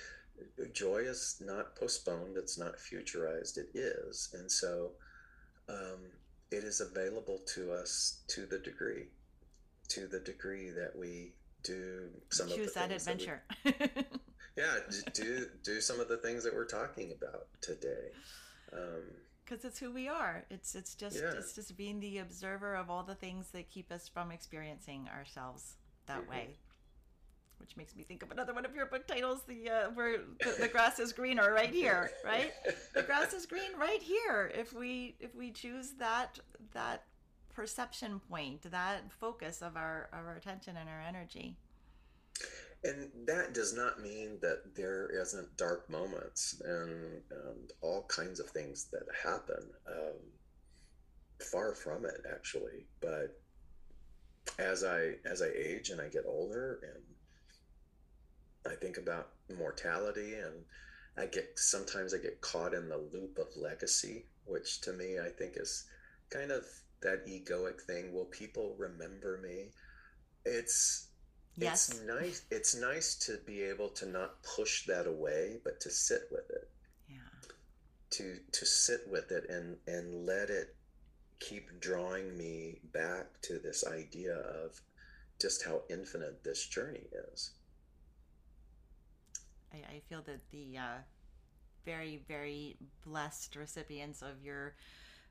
joy 0.74 0.98
is 1.00 1.38
not 1.40 1.76
postponed, 1.76 2.38
it's 2.38 2.58
not 2.58 2.78
futurized, 2.78 3.58
it 3.58 3.70
is. 3.74 4.30
And 4.34 4.52
so 4.52 4.92
um, 5.70 6.00
it 6.52 6.64
is 6.64 6.82
available 6.82 7.40
to 7.56 7.72
us 7.72 8.20
to 8.28 8.46
the 8.46 8.60
degree, 8.60 9.06
to 9.90 10.08
the 10.08 10.20
degree 10.20 10.70
that 10.70 10.96
we 10.96 11.34
do 11.64 12.10
some 12.30 12.48
Choose 12.48 12.68
of 12.70 12.74
the 12.74 12.80
that 12.80 12.90
things 12.90 13.06
that 13.06 13.18
we- 13.66 13.74
adventure. 13.74 14.06
yeah 14.58 14.76
do 15.14 15.48
do 15.64 15.82
some 15.82 16.00
of 16.00 16.08
the 16.08 16.18
things 16.18 16.44
that 16.44 16.54
we're 16.56 16.64
talking 16.66 17.12
about 17.12 17.48
today 17.62 18.08
um, 18.72 19.02
because 19.44 19.66
it's 19.66 19.78
who 19.80 19.92
we 19.92 20.08
are. 20.08 20.44
It's 20.50 20.76
it's 20.76 20.96
just 20.96 21.18
Yeah. 21.18 21.34
it's 21.38 21.54
just 21.54 21.76
being 21.78 22.00
the 22.00 22.20
observer 22.20 22.76
of 22.76 22.90
all 22.90 23.04
the 23.04 23.16
things 23.16 23.50
that 23.52 23.70
keep 23.70 23.92
us 23.92 24.08
from 24.08 24.32
experiencing 24.32 25.08
ourselves 25.16 25.76
that 26.08 26.24
Mhm. 26.26 26.30
way. 26.30 26.58
Which 27.58 27.78
makes 27.78 27.96
me 27.96 28.04
think 28.04 28.22
of 28.24 28.32
another 28.32 28.54
one 28.54 28.66
of 28.66 28.76
your 28.76 28.86
book 28.86 29.08
titles, 29.08 29.42
the 29.48 29.70
uh, 29.70 29.90
where 29.94 30.20
the, 30.40 30.56
the 30.62 30.68
grass 30.68 31.00
is 31.00 31.14
greener 31.14 31.54
right 31.54 31.72
here, 31.72 32.12
right? 32.24 32.52
The 32.94 33.04
grass 33.04 33.34
is 33.34 33.46
green 33.46 33.72
right 33.80 34.02
here. 34.02 34.52
If 34.54 34.74
we 34.74 35.16
if 35.20 35.34
we 35.36 35.52
choose 35.52 35.92
that 36.00 36.40
that 36.74 37.04
perception 37.54 38.20
point, 38.30 38.70
that 38.72 39.12
focus 39.12 39.62
of 39.62 39.76
our 39.76 40.10
of 40.14 40.26
our 40.26 40.36
attention 40.36 40.78
and 40.78 40.90
our 40.90 41.02
energy. 41.02 41.58
And 42.84 43.10
that 43.26 43.54
does 43.54 43.74
not 43.74 44.00
mean 44.00 44.38
that 44.42 44.76
there 44.76 45.10
isn't 45.20 45.58
dark 45.58 45.90
moments 45.90 46.62
and, 46.64 47.24
and 47.32 47.72
all 47.82 48.06
kinds 48.08 48.40
of 48.40 48.48
things 48.50 48.86
that 48.92 49.08
happen. 49.24 49.72
Um, 49.88 50.20
far 51.52 51.74
from 51.74 52.06
it, 52.06 52.22
actually. 52.32 52.86
But 53.02 53.40
as 54.60 54.84
I 54.84 55.14
as 55.26 55.42
I 55.42 55.48
age 55.56 55.90
and 55.90 56.02
I 56.02 56.08
get 56.08 56.26
older, 56.26 56.80
and 56.84 57.04
I 58.66 58.76
think 58.76 58.98
about 58.98 59.30
mortality, 59.58 60.36
and 60.36 60.66
I 61.18 61.26
get 61.28 61.58
sometimes 61.58 62.14
I 62.14 62.18
get 62.18 62.42
caught 62.42 62.74
in 62.74 62.90
the 62.90 62.98
loop 62.98 63.38
of 63.38 63.56
legacy, 63.56 64.26
which 64.46 64.82
to 64.82 64.94
me 64.94 65.20
I 65.20 65.30
think 65.30 65.54
is 65.58 65.86
kind 66.30 66.52
of 66.52 66.66
that 67.02 67.26
egoic 67.28 67.82
thing. 67.82 68.14
Will 68.14 68.26
people 68.26 68.76
remember 68.78 69.38
me? 69.38 69.72
It's 70.46 71.08
Yes. 71.58 71.90
it's 71.90 72.02
nice 72.02 72.42
it's 72.52 72.76
nice 72.76 73.16
to 73.16 73.38
be 73.46 73.64
able 73.64 73.90
to 73.90 74.06
not 74.06 74.44
push 74.44 74.86
that 74.88 75.08
away 75.08 75.62
but 75.64 75.80
to 75.82 75.90
sit 75.90 76.28
with 76.32 76.50
it 76.50 76.70
Yeah. 77.08 77.20
to 78.12 78.40
to 78.52 78.66
sit 78.66 79.08
with 79.08 79.32
it 79.32 79.50
and 79.50 79.78
and 79.88 80.26
let 80.26 80.50
it 80.50 80.76
keep 81.40 81.80
drawing 81.80 82.38
me 82.38 82.82
back 82.92 83.42
to 83.44 83.60
this 83.60 83.86
idea 83.86 84.36
of 84.36 84.82
just 85.40 85.64
how 85.64 85.84
infinite 85.90 86.44
this 86.44 86.66
journey 86.68 87.08
is 87.32 87.52
I, 89.76 89.96
I 89.96 90.02
feel 90.10 90.22
that 90.26 90.40
the 90.52 90.78
uh, 90.78 90.98
very, 91.86 92.22
very 92.28 92.78
blessed 93.06 93.56
recipients 93.56 94.22
of 94.22 94.44
your 94.44 94.76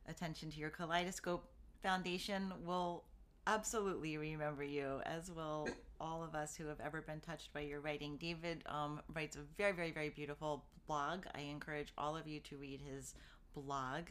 attention 0.09 0.51
to 0.51 0.59
your 0.59 0.70
Kaleidoscope 0.70 1.49
Foundation 1.82 2.53
will 2.64 3.05
absolutely 3.47 4.16
remember 4.16 4.64
you, 4.64 5.01
as 5.05 5.30
will 5.30 5.68
all 6.01 6.22
of 6.22 6.34
us 6.34 6.57
who 6.57 6.66
have 6.66 6.80
ever 6.80 7.03
been 7.03 7.20
touched 7.20 7.53
by 7.53 7.61
your 7.61 7.80
writing. 7.80 8.16
David 8.16 8.62
um, 8.66 9.01
writes 9.14 9.36
a 9.36 9.40
very, 9.57 9.72
very, 9.72 9.90
very 9.90 10.11
beautiful 10.11 10.64
blog. 10.86 11.24
I 11.34 11.40
encourage 11.40 11.92
all 11.99 12.16
of 12.16 12.26
you 12.26 12.40
to 12.40 12.57
read 12.57 12.80
his 12.80 13.14
blog. 13.55 14.11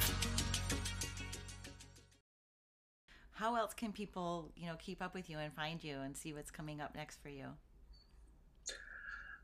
How 3.41 3.55
else 3.55 3.73
can 3.73 3.91
people, 3.91 4.51
you 4.55 4.67
know, 4.67 4.75
keep 4.77 5.01
up 5.01 5.15
with 5.15 5.27
you 5.27 5.39
and 5.39 5.51
find 5.51 5.83
you 5.83 5.97
and 6.01 6.15
see 6.15 6.31
what's 6.31 6.51
coming 6.51 6.79
up 6.79 6.93
next 6.95 7.21
for 7.23 7.29
you? 7.29 7.47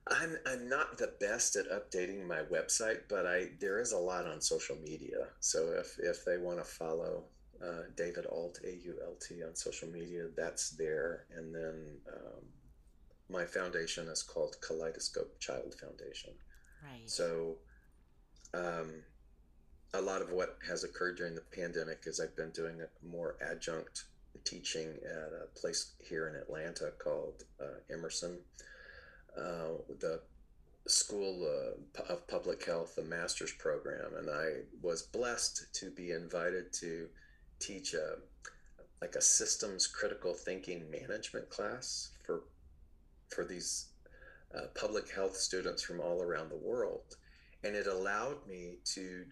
I'm, 0.10 0.38
I'm 0.46 0.70
not 0.70 1.00
the 1.00 1.14
best 1.20 1.56
at 1.56 1.66
updating 1.70 2.26
my 2.26 2.42
website 2.44 3.02
but 3.10 3.26
i 3.26 3.50
there 3.60 3.82
is 3.82 3.92
a 3.92 3.98
lot 3.98 4.26
on 4.26 4.40
social 4.40 4.78
media 4.78 5.28
so 5.42 5.74
if 5.78 6.00
if 6.00 6.24
they 6.24 6.38
want 6.38 6.60
to 6.60 6.64
follow 6.64 7.26
uh, 7.62 7.82
david 7.98 8.26
ault 8.28 8.58
a-u-l-t 8.64 9.44
on 9.44 9.54
social 9.54 9.90
media 9.90 10.28
that's 10.38 10.70
there 10.70 11.26
and 11.36 11.54
then 11.54 11.98
um, 12.16 12.44
my 13.30 13.44
foundation 13.44 14.08
is 14.08 14.24
called 14.24 14.56
kaleidoscope 14.62 15.38
child 15.42 15.76
foundation 15.78 16.32
Right. 16.84 17.10
So, 17.10 17.58
um, 18.54 19.04
a 19.94 20.02
lot 20.02 20.22
of 20.22 20.32
what 20.32 20.58
has 20.68 20.84
occurred 20.84 21.18
during 21.18 21.36
the 21.36 21.44
pandemic 21.56 22.04
is 22.06 22.20
I've 22.20 22.36
been 22.36 22.52
doing 22.52 22.82
more 23.10 23.36
adjunct 23.42 24.06
teaching 24.44 24.88
at 25.04 25.32
a 25.34 25.60
place 25.60 25.94
here 26.00 26.28
in 26.28 26.36
Atlanta 26.36 26.92
called 27.00 27.44
uh, 27.62 27.80
Emerson, 27.92 28.38
uh, 29.38 29.80
the 30.00 30.22
School 30.88 31.46
uh, 31.46 32.14
of 32.14 32.28
Public 32.28 32.66
Health, 32.66 32.96
the 32.96 33.04
master's 33.04 33.52
program, 33.54 34.16
and 34.18 34.30
I 34.30 34.62
was 34.82 35.02
blessed 35.02 35.66
to 35.74 35.92
be 35.92 36.12
invited 36.12 36.72
to 36.74 37.08
teach 37.60 37.94
a 37.94 38.16
like 39.02 39.16
a 39.16 39.22
systems 39.22 39.86
critical 39.86 40.34
thinking 40.34 40.90
management 40.90 41.50
class 41.50 42.12
for 42.24 42.44
for 43.30 43.44
these 43.44 43.88
uh, 44.56 44.68
public 44.76 45.12
health 45.12 45.36
students 45.36 45.84
from 45.84 46.00
all 46.00 46.22
around 46.22 46.50
the 46.50 46.56
world. 46.56 47.18
And 47.64 47.76
it 47.76 47.88
allowed 47.88 48.48
me 48.48 48.78
to 48.94 49.26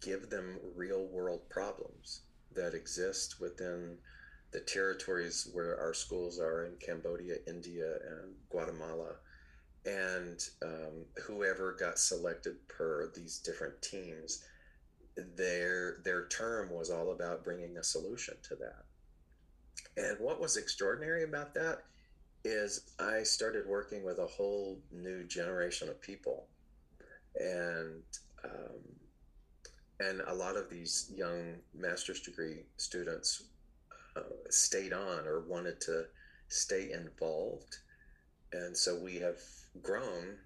give 0.00 0.30
them 0.30 0.58
real 0.76 1.06
world 1.06 1.42
problems 1.48 2.22
that 2.54 2.74
exist 2.74 3.40
within 3.40 3.96
the 4.50 4.60
territories 4.60 5.48
where 5.52 5.78
our 5.78 5.92
schools 5.92 6.38
are 6.38 6.64
in 6.64 6.72
Cambodia, 6.84 7.36
India, 7.46 7.96
and 8.08 8.34
Guatemala. 8.50 9.16
And 9.84 10.42
um, 10.62 11.04
whoever 11.26 11.76
got 11.78 11.98
selected 11.98 12.56
per 12.68 13.10
these 13.14 13.38
different 13.38 13.80
teams, 13.82 14.44
their 15.36 15.98
their 16.04 16.26
term 16.28 16.70
was 16.70 16.90
all 16.90 17.12
about 17.12 17.44
bringing 17.44 17.76
a 17.76 17.84
solution 17.84 18.34
to 18.48 18.56
that. 18.56 18.84
And 19.96 20.18
what 20.20 20.40
was 20.40 20.56
extraordinary 20.56 21.24
about 21.24 21.54
that 21.54 21.84
is 22.44 22.92
I 22.98 23.22
started 23.22 23.66
working 23.66 24.04
with 24.04 24.18
a 24.18 24.26
whole 24.26 24.78
new 24.92 25.24
generation 25.24 25.88
of 25.88 26.00
people, 26.00 26.46
and 27.36 28.02
um, 28.44 28.97
and 30.00 30.20
a 30.26 30.34
lot 30.34 30.56
of 30.56 30.70
these 30.70 31.12
young 31.14 31.54
master's 31.74 32.20
degree 32.20 32.62
students 32.76 33.44
uh, 34.16 34.20
stayed 34.50 34.92
on 34.92 35.26
or 35.26 35.40
wanted 35.40 35.80
to 35.82 36.04
stay 36.48 36.92
involved, 36.92 37.76
and 38.52 38.76
so 38.76 38.98
we 38.98 39.16
have 39.16 39.38
grown 39.82 40.36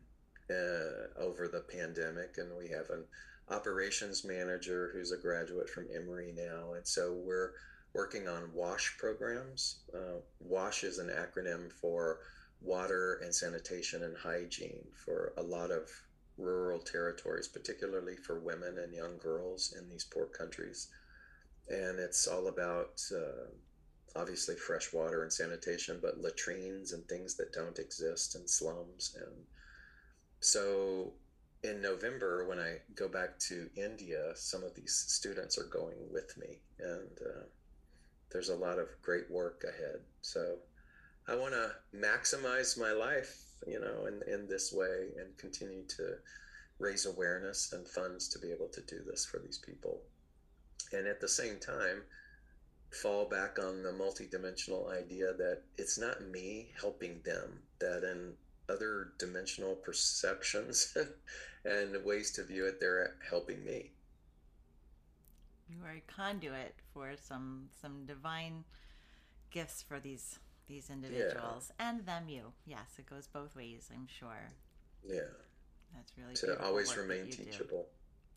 uh, 0.51 1.21
over 1.21 1.49
the 1.49 1.65
pandemic, 1.71 2.39
and 2.39 2.51
we 2.59 2.69
have 2.69 2.91
an 2.91 3.05
operations 3.51 4.25
manager 4.25 4.91
who's 4.93 5.13
a 5.13 5.19
graduate 5.19 5.69
from 5.69 5.87
Emory 5.95 6.33
now, 6.37 6.73
and 6.75 6.87
so 6.87 7.13
we're 7.13 7.53
working 7.95 8.27
on 8.27 8.53
WASH 8.55 8.97
programs. 8.99 9.81
Uh, 9.95 10.21
WASH 10.41 10.85
is 10.85 10.99
an 10.99 11.09
acronym 11.11 11.71
for 11.71 12.21
Water 12.63 13.21
and 13.23 13.35
Sanitation 13.35 14.03
and 14.05 14.17
Hygiene 14.17 14.85
for 15.05 15.33
a 15.37 15.43
lot 15.43 15.71
of 15.71 15.91
rural 16.43 16.79
territories, 16.81 17.49
particularly 17.49 18.17
for 18.17 18.41
women 18.41 18.79
and 18.79 18.93
young 18.95 19.19
girls 19.19 19.75
in 19.79 19.89
these 19.89 20.05
poor 20.05 20.27
countries. 20.27 20.89
And 21.69 21.99
it's 21.99 22.27
all 22.27 22.49
about 22.49 23.01
uh, 23.15 23.51
obviously 24.17 24.57
fresh 24.57 24.93
water 24.93 25.23
and 25.23 25.33
sanitation, 25.33 25.99
but 26.03 26.19
latrines 26.19 26.93
and 26.93 27.07
things 27.07 27.35
that 27.37 27.53
don't 27.53 27.79
exist 27.79 28.35
in 28.35 28.47
slums. 28.47 29.17
And 29.17 29.45
so 30.41 31.13
in 31.63 31.81
November, 31.81 32.47
when 32.49 32.59
I 32.59 32.79
go 32.95 33.09
back 33.09 33.39
to 33.41 33.71
India, 33.77 34.33
some 34.35 34.65
of 34.65 34.75
these 34.75 34.93
students 35.09 35.57
are 35.59 35.69
going 35.69 35.99
with 36.13 36.37
me. 36.37 36.59
And 36.81 37.19
uh, 37.25 37.45
there's 38.33 38.49
a 38.49 38.57
lot 38.57 38.79
of 38.79 38.89
great 39.03 39.31
work 39.31 39.65
ahead. 39.65 40.01
So 40.21 40.57
I 41.29 41.37
want 41.37 41.55
to 41.55 41.71
maximize 41.97 42.79
my 42.79 42.93
life, 42.93 43.45
you 43.67 43.81
know, 43.81 44.07
in, 44.07 44.23
in 44.33 44.49
this 44.49 44.73
way 44.73 45.09
and 45.19 45.37
continue 45.39 45.85
to 45.89 46.17
raise 46.79 47.07
awareness 47.07 47.73
and 47.73 47.87
funds 47.87 48.29
to 48.29 48.39
be 48.39 48.51
able 48.51 48.69
to 48.69 48.81
do 48.83 49.01
this 49.07 49.25
for 49.25 49.39
these 49.39 49.59
people. 49.59 50.01
And 50.93 51.07
at 51.07 51.21
the 51.21 51.29
same 51.29 51.59
time, 51.59 52.03
fall 52.91 53.25
back 53.25 53.59
on 53.59 53.83
the 53.83 53.91
multidimensional 53.91 54.91
idea 54.93 55.33
that 55.33 55.63
it's 55.79 55.99
not 55.99 56.23
me 56.23 56.73
helping 56.79 57.21
them, 57.25 57.61
that 57.79 58.05
in 58.05 58.35
other 58.69 59.13
dimensional 59.19 59.75
perceptions 59.75 60.97
and 61.65 62.05
ways 62.05 62.31
to 62.33 62.45
view 62.45 62.67
it, 62.67 62.81
they're 62.81 63.15
helping 63.29 63.65
me. 63.65 63.91
You 65.71 65.79
are 65.87 65.97
a 65.97 66.13
conduit 66.13 66.75
for 66.93 67.13
some 67.17 67.69
some 67.81 68.05
divine 68.05 68.65
gifts 69.51 69.83
for 69.83 69.99
these 70.01 70.39
these 70.73 70.91
individuals 70.91 71.71
and 71.79 72.07
them 72.07 72.29
you. 72.29 72.53
Yes, 72.67 72.89
it 72.99 73.07
goes 73.07 73.27
both 73.27 73.55
ways, 73.55 73.91
I'm 73.95 74.07
sure. 74.07 74.49
Yeah. 75.07 75.21
That's 75.95 76.13
really 76.17 76.35
To 76.35 76.65
always 76.65 76.97
remain 76.97 77.27
you 77.27 77.33
do. 77.33 77.45
teachable. 77.45 77.87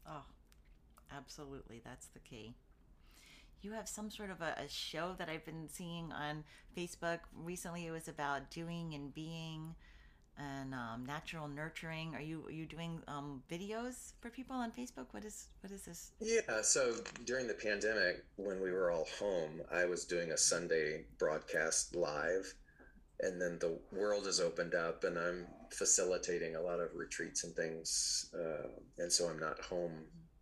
Oh, 0.07 0.23
Absolutely, 1.15 1.81
that's 1.83 2.07
the 2.07 2.19
key. 2.19 2.55
You 3.61 3.71
have 3.71 3.87
some 3.87 4.09
sort 4.11 4.29
of 4.31 4.41
a, 4.41 4.55
a 4.63 4.67
show 4.67 5.15
that 5.17 5.29
I've 5.29 5.45
been 5.45 5.69
seeing 5.71 6.11
on 6.11 6.43
Facebook 6.77 7.19
recently. 7.33 7.87
It 7.87 7.91
was 7.91 8.07
about 8.07 8.51
doing 8.51 8.93
and 8.93 9.13
being 9.13 9.75
and 10.37 10.73
um, 10.73 11.05
natural 11.05 11.47
nurturing. 11.47 12.13
Are 12.15 12.21
you 12.21 12.43
are 12.47 12.51
you 12.51 12.65
doing 12.65 13.01
um, 13.07 13.41
videos 13.49 14.13
for 14.19 14.29
people 14.29 14.55
on 14.55 14.71
Facebook? 14.71 15.07
What 15.11 15.23
is 15.25 15.47
what 15.61 15.71
is 15.71 15.83
this? 15.83 16.11
Yeah, 16.19 16.61
so 16.61 16.95
during 17.25 17.47
the 17.47 17.53
pandemic, 17.53 18.25
when 18.35 18.61
we 18.61 18.71
were 18.71 18.91
all 18.91 19.07
home, 19.19 19.61
I 19.71 19.85
was 19.85 20.05
doing 20.05 20.31
a 20.31 20.37
Sunday 20.37 21.05
broadcast 21.17 21.95
live, 21.95 22.53
and 23.21 23.41
then 23.41 23.57
the 23.59 23.79
world 23.91 24.25
has 24.25 24.39
opened 24.39 24.75
up, 24.75 25.03
and 25.03 25.17
I'm 25.17 25.47
facilitating 25.71 26.55
a 26.55 26.61
lot 26.61 26.79
of 26.79 26.89
retreats 26.95 27.43
and 27.43 27.55
things, 27.55 28.29
uh, 28.37 28.67
and 28.97 29.11
so 29.11 29.27
I'm 29.27 29.39
not 29.39 29.59
home 29.61 29.93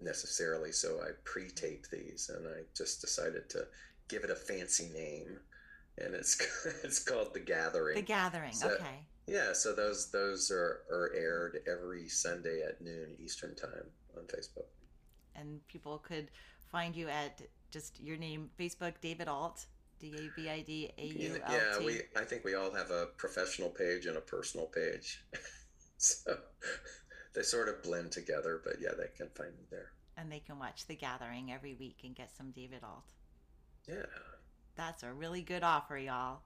necessarily. 0.01 0.71
So 0.71 0.99
I 1.01 1.11
pre-tape 1.23 1.85
these, 1.91 2.29
and 2.35 2.47
I 2.47 2.61
just 2.75 3.01
decided 3.01 3.49
to 3.51 3.65
give 4.09 4.23
it 4.23 4.29
a 4.31 4.35
fancy 4.35 4.89
name, 4.93 5.37
and 5.99 6.15
it's 6.15 6.41
it's 6.83 7.03
called 7.03 7.33
the 7.33 7.39
Gathering. 7.39 7.95
The 7.95 8.01
Gathering. 8.01 8.53
So- 8.53 8.69
okay. 8.71 9.05
Yeah, 9.27 9.53
so 9.53 9.73
those 9.73 10.11
those 10.11 10.51
are, 10.51 10.81
are 10.91 11.11
aired 11.15 11.59
every 11.67 12.09
Sunday 12.09 12.61
at 12.67 12.81
noon 12.81 13.15
Eastern 13.19 13.55
time 13.55 13.89
on 14.17 14.23
Facebook. 14.23 14.65
And 15.35 15.65
people 15.67 15.97
could 15.99 16.29
find 16.71 16.95
you 16.95 17.07
at 17.07 17.41
just 17.71 17.99
your 18.01 18.17
name, 18.17 18.49
Facebook, 18.59 18.93
David 19.01 19.27
Ault, 19.27 19.65
D 19.99 20.13
A 20.17 20.29
V 20.39 20.49
I 20.49 20.61
D 20.61 20.91
A 20.97 21.05
U 21.05 21.39
L 21.45 21.49
T. 21.49 21.53
Yeah, 21.53 21.85
we 21.85 22.01
I 22.15 22.23
think 22.25 22.43
we 22.43 22.53
all 22.55 22.71
have 22.73 22.91
a 22.91 23.07
professional 23.17 23.69
page 23.69 24.05
and 24.05 24.17
a 24.17 24.21
personal 24.21 24.67
page. 24.67 25.23
so 25.97 26.37
they 27.33 27.41
sort 27.43 27.69
of 27.69 27.81
blend 27.81 28.11
together, 28.11 28.61
but 28.63 28.75
yeah, 28.81 28.91
they 28.97 29.07
can 29.17 29.29
find 29.35 29.51
me 29.57 29.63
there. 29.71 29.91
and 30.17 30.31
they 30.31 30.39
can 30.39 30.59
watch 30.59 30.85
The 30.85 30.95
Gathering 30.95 31.51
every 31.51 31.73
week 31.75 31.99
and 32.03 32.13
get 32.15 32.35
some 32.35 32.51
David 32.51 32.83
Ault. 32.83 33.05
Yeah, 33.87 34.05
That's 34.75 35.03
a 35.03 35.11
really 35.13 35.41
good 35.41 35.63
offer, 35.63 35.97
y'all. 35.97 36.41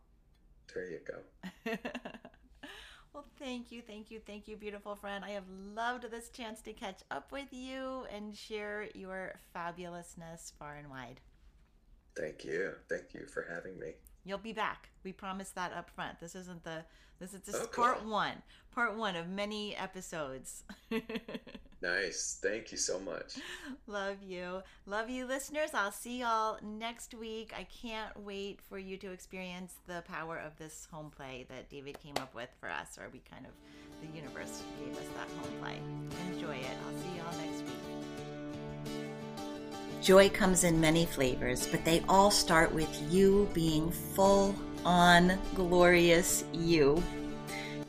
there 0.74 0.90
you 0.90 1.00
go. 1.06 1.74
well, 3.18 3.26
thank 3.39 3.72
you, 3.72 3.82
thank 3.82 4.11
you, 4.11 4.20
thank 4.28 4.47
you, 4.47 4.55
beautiful 4.55 4.95
friend. 4.95 5.26
I 5.26 5.32
have 5.32 5.49
loved 5.74 6.11
this 6.11 6.30
chance 6.30 6.61
to 6.61 6.72
catch 6.72 6.99
up 7.09 7.32
with 7.32 7.51
you 7.51 8.05
and 8.13 8.36
share 8.38 8.89
your 8.93 9.34
fabulousness 9.55 10.53
far 10.59 10.76
and 10.76 10.88
wide. 10.88 11.20
Thank 12.15 12.45
you. 12.45 12.74
Thank 12.88 13.15
you 13.15 13.26
for 13.26 13.47
having 13.49 13.80
me. 13.80 13.93
You'll 14.28 14.38
be 14.38 14.54
back. 14.54 14.90
We 15.04 15.14
promise 15.14 15.50
that 15.52 15.72
up 15.74 15.90
front. 15.90 16.20
This 16.20 16.36
isn't 16.36 16.64
the 16.64 16.84
this 17.20 17.34
is 17.34 17.42
just 17.42 17.64
Oh, 17.64 17.68
part 17.68 18.06
one. 18.06 18.44
Part 18.76 18.96
one 18.96 19.16
of 19.16 19.28
many 19.28 19.76
episodes. 19.76 20.64
Nice. 21.82 22.40
Thank 22.42 22.72
you 22.72 22.78
so 22.78 23.00
much. 23.00 23.36
Love 23.86 24.24
you. 24.24 24.64
Love 24.88 25.10
you, 25.10 25.28
listeners. 25.28 25.70
I'll 25.74 25.92
see 25.92 26.22
y'all 26.22 26.58
next 26.64 27.14
week. 27.14 27.54
I 27.56 27.66
can't 27.66 28.20
wait 28.24 28.60
for 28.68 28.80
you 28.80 28.98
to 28.98 29.12
experience 29.12 29.76
the 29.86 30.04
power 30.08 30.40
of 30.40 30.58
this 30.58 30.88
home 30.92 31.12
play 31.16 31.46
that 31.50 31.70
David 31.70 32.00
came 32.00 32.16
up 32.18 32.34
with 32.34 32.50
for 32.60 32.70
us, 32.70 32.98
or 32.98 33.10
we 33.14 33.22
kind 33.32 33.46
of, 33.46 33.52
the 34.02 34.18
universe 34.18 34.64
gave 34.84 34.98
us 34.98 35.08
that 35.18 35.30
home 35.38 35.60
play. 35.62 35.80
Enjoy 36.34 36.56
it. 36.56 36.78
I'll 36.88 36.98
see 36.98 37.16
y'all 37.16 37.46
next 37.46 37.62
week. 37.62 39.08
Joy 40.02 40.30
comes 40.30 40.64
in 40.64 40.80
many 40.80 41.06
flavors, 41.06 41.68
but 41.68 41.84
they 41.84 42.02
all 42.08 42.32
start 42.32 42.74
with 42.74 42.89
you 43.12 43.50
being 43.54 43.91
full 43.91 44.56
on 44.86 45.38
glorious 45.56 46.45
you. 46.54 47.04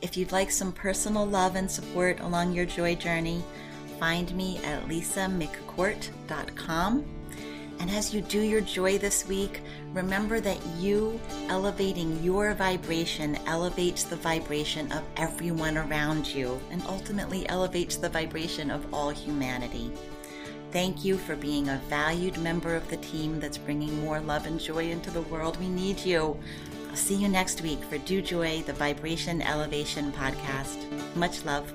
If 0.00 0.16
you'd 0.16 0.32
like 0.32 0.50
some 0.50 0.72
personal 0.72 1.26
love 1.26 1.56
and 1.56 1.70
support 1.70 2.20
along 2.20 2.54
your 2.54 2.64
joy 2.66 2.94
journey, 2.94 3.42
find 3.98 4.34
me 4.34 4.58
at 4.64 4.88
lisamccourt.com. 4.88 7.04
And 7.80 7.90
as 7.90 8.12
you 8.12 8.22
do 8.22 8.40
your 8.40 8.60
joy 8.60 8.98
this 8.98 9.24
week, 9.28 9.60
remember 9.92 10.40
that 10.40 10.58
you 10.78 11.20
elevating 11.48 12.20
your 12.24 12.52
vibration 12.54 13.38
elevates 13.46 14.02
the 14.04 14.16
vibration 14.16 14.90
of 14.92 15.04
everyone 15.16 15.78
around 15.78 16.26
you 16.26 16.60
and 16.70 16.82
ultimately 16.86 17.48
elevates 17.48 17.94
the 17.96 18.08
vibration 18.08 18.72
of 18.72 18.92
all 18.92 19.10
humanity. 19.10 19.92
Thank 20.70 21.02
you 21.02 21.16
for 21.16 21.34
being 21.34 21.68
a 21.68 21.80
valued 21.88 22.36
member 22.38 22.74
of 22.74 22.88
the 22.90 22.98
team 22.98 23.40
that's 23.40 23.56
bringing 23.56 24.04
more 24.04 24.20
love 24.20 24.44
and 24.44 24.60
joy 24.60 24.90
into 24.90 25.10
the 25.10 25.22
world. 25.22 25.58
We 25.58 25.68
need 25.68 25.98
you. 26.00 26.38
I'll 26.90 26.96
see 26.96 27.14
you 27.14 27.28
next 27.28 27.62
week 27.62 27.82
for 27.84 27.96
Do 27.98 28.20
Joy, 28.20 28.62
the 28.66 28.74
Vibration 28.74 29.40
Elevation 29.40 30.12
podcast. 30.12 30.76
Much 31.16 31.42
love. 31.46 31.72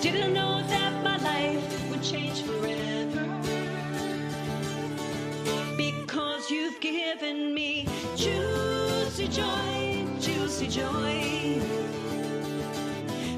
Didn't 0.00 0.32
know 0.32 0.62
that 0.62 1.04
my 1.04 1.18
life 1.18 1.90
would 1.90 2.02
change 2.02 2.40
forever. 2.42 3.26
Because 5.76 6.50
you've 6.50 6.80
given 6.80 7.52
me 7.52 7.86
juicy 8.16 9.28
joy, 9.28 10.06
juicy 10.18 10.68
joy. 10.68 11.60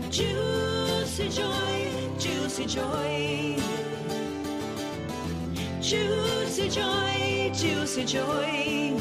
Juicy 0.09 1.29
joy, 1.31 1.91
juicy 2.19 2.67
joy. 2.67 3.57
Juicy 5.81 6.69
joy, 6.69 7.51
juicy 7.53 8.05
joy. 8.05 9.01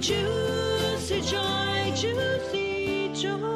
Juicy 0.00 1.20
joy, 1.20 1.92
juicy 1.94 3.10
joy. 3.12 3.55